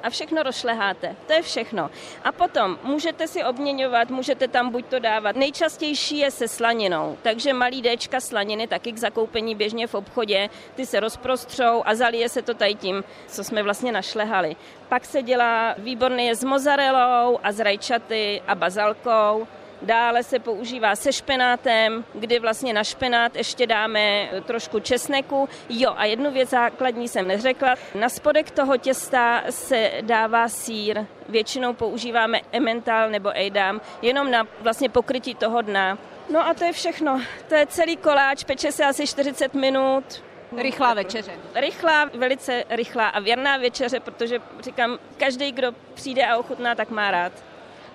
a 0.03 0.09
všechno 0.09 0.43
rozšleháte. 0.43 1.15
To 1.27 1.33
je 1.33 1.41
všechno. 1.41 1.89
A 2.23 2.31
potom 2.31 2.79
můžete 2.83 3.27
si 3.27 3.43
obměňovat, 3.43 4.09
můžete 4.09 4.47
tam 4.47 4.69
buď 4.69 4.85
to 4.85 4.99
dávat. 4.99 5.35
Nejčastější 5.35 6.17
je 6.17 6.31
se 6.31 6.47
slaninou, 6.47 7.17
takže 7.21 7.53
malý 7.53 7.81
Dčka 7.81 8.19
slaniny 8.19 8.67
taky 8.67 8.91
k 8.91 8.97
zakoupení 8.97 9.55
běžně 9.55 9.87
v 9.87 9.95
obchodě, 9.95 10.49
ty 10.75 10.85
se 10.85 10.99
rozprostřou 10.99 11.83
a 11.85 11.95
zalije 11.95 12.29
se 12.29 12.41
to 12.41 12.53
tady 12.53 12.75
tím, 12.75 13.03
co 13.27 13.43
jsme 13.43 13.63
vlastně 13.63 13.91
našlehali. 13.91 14.55
Pak 14.89 15.05
se 15.05 15.21
dělá 15.21 15.75
výborně 15.77 16.35
s 16.35 16.43
mozzarellou 16.43 17.39
a 17.43 17.51
s 17.51 17.59
rajčaty 17.59 18.41
a 18.47 18.55
bazalkou. 18.55 19.47
Dále 19.81 20.23
se 20.23 20.39
používá 20.39 20.95
se 20.95 21.13
špenátem, 21.13 22.05
kdy 22.13 22.39
vlastně 22.39 22.73
na 22.73 22.83
špenát 22.83 23.35
ještě 23.35 23.67
dáme 23.67 24.29
trošku 24.45 24.79
česneku. 24.79 25.49
Jo, 25.69 25.93
a 25.97 26.05
jednu 26.05 26.31
věc 26.31 26.49
základní 26.49 27.07
jsem 27.07 27.27
neřekla. 27.27 27.75
Na 27.95 28.09
spodek 28.09 28.51
toho 28.51 28.77
těsta 28.77 29.43
se 29.49 29.91
dává 30.01 30.47
sír. 30.49 31.05
Většinou 31.29 31.73
používáme 31.73 32.41
emmental 32.51 33.09
nebo 33.09 33.29
ejdam, 33.33 33.81
jenom 34.01 34.31
na 34.31 34.47
vlastně 34.61 34.89
pokrytí 34.89 35.35
toho 35.35 35.61
dna. 35.61 35.97
No 36.29 36.47
a 36.47 36.53
to 36.53 36.63
je 36.63 36.71
všechno. 36.71 37.21
To 37.47 37.55
je 37.55 37.67
celý 37.67 37.97
koláč, 37.97 38.43
peče 38.43 38.71
se 38.71 38.85
asi 38.85 39.07
40 39.07 39.53
minut. 39.53 40.23
Rychlá 40.57 40.93
večeře. 40.93 41.31
Rychlá, 41.55 42.05
velice 42.13 42.63
rychlá 42.69 43.07
a 43.07 43.19
věrná 43.19 43.57
večeře, 43.57 43.99
protože 43.99 44.39
říkám, 44.59 44.99
každý, 45.17 45.51
kdo 45.51 45.71
přijde 45.93 46.25
a 46.25 46.37
ochutná, 46.37 46.75
tak 46.75 46.89
má 46.89 47.11
rád. 47.11 47.31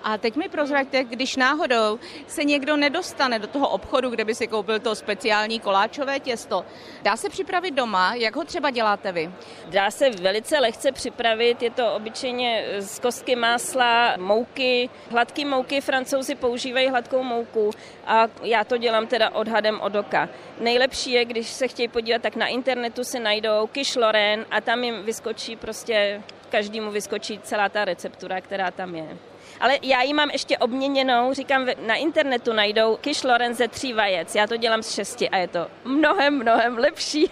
A 0.07 0.17
teď 0.17 0.35
mi 0.35 0.49
prozraďte, 0.49 1.03
když 1.03 1.35
náhodou 1.35 1.99
se 2.27 2.43
někdo 2.43 2.77
nedostane 2.77 3.39
do 3.39 3.47
toho 3.47 3.69
obchodu, 3.69 4.09
kde 4.09 4.25
by 4.25 4.35
si 4.35 4.47
koupil 4.47 4.79
to 4.79 4.95
speciální 4.95 5.59
koláčové 5.59 6.19
těsto, 6.19 6.65
dá 7.03 7.17
se 7.17 7.29
připravit 7.29 7.71
doma? 7.71 8.15
Jak 8.15 8.35
ho 8.35 8.43
třeba 8.43 8.69
děláte 8.69 9.11
vy? 9.11 9.31
Dá 9.65 9.91
se 9.91 10.09
velice 10.09 10.59
lehce 10.59 10.91
připravit, 10.91 11.61
je 11.61 11.69
to 11.69 11.93
obyčejně 11.93 12.65
z 12.79 12.99
kostky 12.99 13.35
másla, 13.35 14.17
mouky, 14.17 14.89
hladké 15.11 15.45
mouky, 15.45 15.81
francouzi 15.81 16.35
používají 16.35 16.89
hladkou 16.89 17.23
mouku 17.23 17.71
a 18.07 18.27
já 18.43 18.63
to 18.63 18.77
dělám 18.77 19.07
teda 19.07 19.29
odhadem 19.29 19.81
od 19.81 19.95
oka. 19.95 20.29
Nejlepší 20.59 21.11
je, 21.11 21.25
když 21.25 21.47
se 21.47 21.67
chtějí 21.67 21.87
podívat, 21.87 22.21
tak 22.21 22.35
na 22.35 22.47
internetu 22.47 23.03
si 23.03 23.19
najdou 23.19 23.67
Kiš 23.67 23.95
Loren 23.95 24.45
a 24.51 24.61
tam 24.61 24.83
jim 24.83 25.03
vyskočí 25.03 25.55
prostě, 25.55 26.21
každému 26.49 26.91
vyskočí 26.91 27.39
celá 27.39 27.69
ta 27.69 27.85
receptura, 27.85 28.41
která 28.41 28.71
tam 28.71 28.95
je. 28.95 29.17
Ale 29.59 29.79
já 29.81 30.01
ji 30.01 30.13
mám 30.13 30.29
ještě 30.29 30.57
obměněnou, 30.57 31.33
říkám, 31.33 31.67
na 31.87 31.95
internetu 31.95 32.53
najdou 32.53 32.97
Kiš 33.01 33.23
Lorenze 33.23 33.67
tří 33.67 33.93
vajec, 33.93 34.35
já 34.35 34.47
to 34.47 34.57
dělám 34.57 34.83
z 34.83 34.93
šesti 34.93 35.29
a 35.29 35.37
je 35.37 35.47
to 35.47 35.67
mnohem, 35.83 36.35
mnohem 36.35 36.77
lepší. 36.77 37.31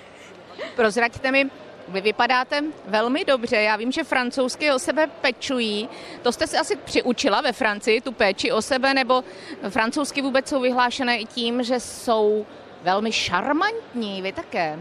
Prozraďte 0.76 1.32
mi, 1.32 1.50
vy 1.88 2.02
vypadáte 2.02 2.64
velmi 2.86 3.26
dobře. 3.26 3.56
Já 3.56 3.76
vím, 3.76 3.92
že 3.92 4.04
francouzsky 4.04 4.72
o 4.72 4.80
sebe 4.80 5.08
pečují. 5.08 5.90
To 6.22 6.32
jste 6.32 6.48
si 6.48 6.58
asi 6.58 6.76
přiučila 6.76 7.42
ve 7.42 7.52
Francii, 7.52 8.02
tu 8.02 8.12
péči 8.12 8.52
o 8.52 8.62
sebe, 8.62 8.94
nebo 8.94 9.24
francouzsky 9.70 10.22
vůbec 10.22 10.50
jsou 10.50 10.62
vyhlášené 10.62 11.18
i 11.18 11.26
tím, 11.26 11.64
že 11.64 11.80
jsou 11.80 12.46
velmi 12.82 13.12
šarmantní. 13.12 14.22
Vy 14.22 14.32
také. 14.32 14.80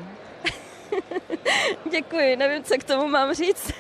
Děkuji, 1.91 2.37
nevím, 2.37 2.65
co 2.65 2.79
k 2.79 2.85
tomu 2.85 3.09
mám 3.09 3.35
říct 3.35 3.73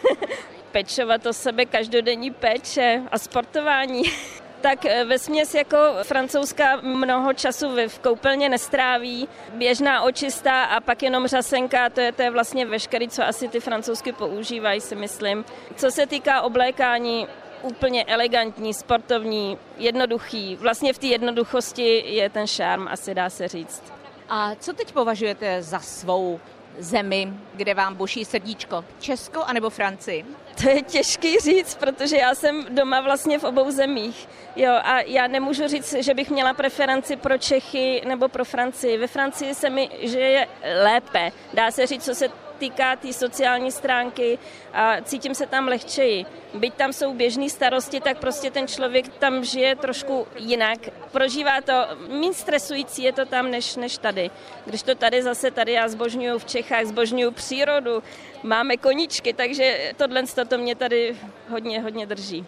pečovat 0.73 1.27
o 1.27 1.33
sebe, 1.33 1.67
každodenní 1.67 2.31
péče 2.31 3.03
a 3.13 3.19
sportování. 3.19 4.03
tak 4.61 4.87
eh, 4.87 5.05
ve 5.05 5.19
směs 5.19 5.55
jako 5.55 5.77
francouzská 6.03 6.77
mnoho 6.81 7.33
času 7.33 7.67
v 7.89 7.99
koupelně 7.99 8.49
nestráví, 8.49 9.29
běžná 9.55 10.03
očista 10.03 10.65
a 10.65 10.81
pak 10.81 11.03
jenom 11.03 11.27
řasenka, 11.27 11.91
to 11.91 12.01
je, 12.01 12.13
to 12.13 12.23
je 12.23 12.31
vlastně 12.31 12.67
veškerý, 12.67 13.09
co 13.09 13.25
asi 13.25 13.49
ty 13.49 13.61
francouzsky 13.61 14.13
používají, 14.13 14.81
si 14.81 14.95
myslím. 14.95 15.45
Co 15.77 15.91
se 15.91 16.07
týká 16.07 16.43
oblékání, 16.43 17.27
úplně 17.63 18.05
elegantní, 18.05 18.75
sportovní, 18.75 19.59
jednoduchý. 19.79 20.57
Vlastně 20.57 20.93
v 20.93 20.99
té 20.99 21.07
jednoduchosti 21.07 22.05
je 22.07 22.31
ten 22.31 22.47
šarm, 22.47 22.89
asi 22.89 23.15
dá 23.15 23.31
se 23.31 23.49
říct. 23.49 23.83
A 24.29 24.55
co 24.55 24.73
teď 24.73 24.93
považujete 24.93 25.63
za 25.63 25.79
svou 25.79 26.41
zemi, 26.79 27.33
kde 27.55 27.75
vám 27.75 27.95
buší 27.95 28.25
srdíčko? 28.25 28.85
Česko 29.01 29.43
anebo 29.43 29.71
Francii? 29.71 30.25
To 30.63 30.69
je 30.69 30.83
těžký 30.83 31.39
říct, 31.39 31.75
protože 31.75 32.17
já 32.17 32.35
jsem 32.35 32.67
doma 32.71 33.01
vlastně 33.01 33.39
v 33.39 33.45
obou 33.45 33.71
zemích. 33.71 34.29
Jo, 34.57 34.73
a 34.73 35.01
já 35.01 35.27
nemůžu 35.27 35.69
říct, 35.69 35.93
že 35.93 36.15
bych 36.15 36.31
měla 36.31 36.55
preferenci 36.55 37.17
pro 37.17 37.39
Čechy 37.39 38.03
nebo 38.09 38.29
pro 38.29 38.45
Francii. 38.45 38.99
Ve 38.99 39.07
Francii 39.07 39.55
se 39.55 39.71
mi 39.71 39.91
že 40.03 40.21
je 40.21 40.49
lépe. 40.85 41.33
Dá 41.55 41.71
se 41.71 41.87
říct, 41.87 42.05
co 42.05 42.15
se 42.15 42.29
týká 42.63 42.97
té 42.97 43.03
tý 43.03 43.13
sociální 43.13 43.73
stránky 43.73 44.39
a 44.73 45.01
cítím 45.03 45.35
se 45.35 45.47
tam 45.47 45.69
lehčeji. 45.69 46.27
Byť 46.55 46.75
tam 46.75 46.93
jsou 46.93 47.15
běžné 47.15 47.51
starosti, 47.51 48.01
tak 48.01 48.19
prostě 48.19 48.51
ten 48.51 48.69
člověk 48.69 49.09
tam 49.19 49.45
žije 49.45 49.77
trošku 49.77 50.27
jinak. 50.39 50.79
Prožívá 51.11 51.61
to, 51.61 51.73
méně 52.09 52.35
stresující 52.35 53.03
je 53.03 53.13
to 53.13 53.27
tam 53.27 53.51
než, 53.51 53.77
než 53.77 53.99
tady. 53.99 54.31
Když 54.65 54.83
to 54.83 54.95
tady 54.95 55.23
zase, 55.23 55.51
tady 55.51 55.73
já 55.73 55.89
zbožňuju 55.89 56.39
v 56.39 56.45
Čechách, 56.45 56.85
zbožňuju 56.85 57.31
přírodu, 57.31 58.03
máme 58.43 58.77
koníčky, 58.77 59.33
takže 59.33 59.93
tohle 59.97 60.23
to 60.49 60.59
mě 60.59 60.75
tady 60.75 61.17
hodně, 61.49 61.81
hodně 61.81 62.07
drží. 62.07 62.47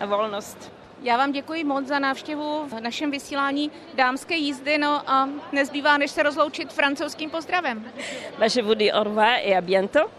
A 0.00 0.06
volnost. 0.06 0.79
Já 1.02 1.16
vám 1.16 1.32
děkuji 1.32 1.64
moc 1.64 1.86
za 1.86 1.98
návštěvu 1.98 2.68
v 2.68 2.80
našem 2.80 3.10
vysílání 3.10 3.70
dámské 3.94 4.34
jízdy, 4.34 4.78
no 4.78 5.10
a 5.10 5.28
nezbývá, 5.52 5.96
než 5.96 6.10
se 6.10 6.22
rozloučit 6.22 6.72
francouzským 6.72 7.30
pozdravem. 7.30 7.84
Vaše 8.38 8.62
vody 8.62 8.92
orva 8.92 9.36
et 9.36 9.58
a 9.58 9.60
bientôt. 9.60 10.10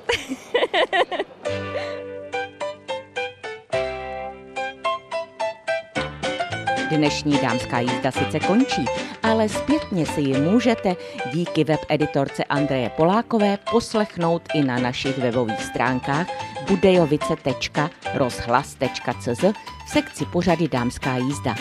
Dnešní 6.89 7.39
dámská 7.41 7.79
jízda 7.79 8.11
sice 8.11 8.39
končí, 8.39 8.85
ale 9.23 9.49
zpětně 9.49 10.05
si 10.05 10.21
ji 10.21 10.37
můžete 10.37 10.95
díky 11.33 11.63
webeditorce 11.63 12.43
Andreje 12.43 12.89
Polákové 12.89 13.57
poslechnout 13.71 14.41
i 14.53 14.63
na 14.63 14.79
našich 14.79 15.17
webových 15.17 15.63
stránkách 15.63 16.27
budejovice.rozhlas.cz 16.67 19.43
sekci 19.93 20.25
pořady 20.25 20.67
Dámská 20.67 21.17
jízda. 21.17 21.55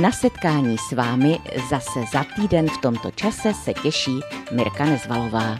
Na 0.00 0.12
setkání 0.12 0.78
s 0.78 0.92
vámi 0.92 1.38
zase 1.70 2.04
za 2.12 2.24
týden 2.36 2.68
v 2.68 2.78
tomto 2.78 3.10
čase 3.10 3.54
se 3.54 3.74
těší 3.74 4.20
Mirka 4.52 4.84
Nezvalová. 4.84 5.58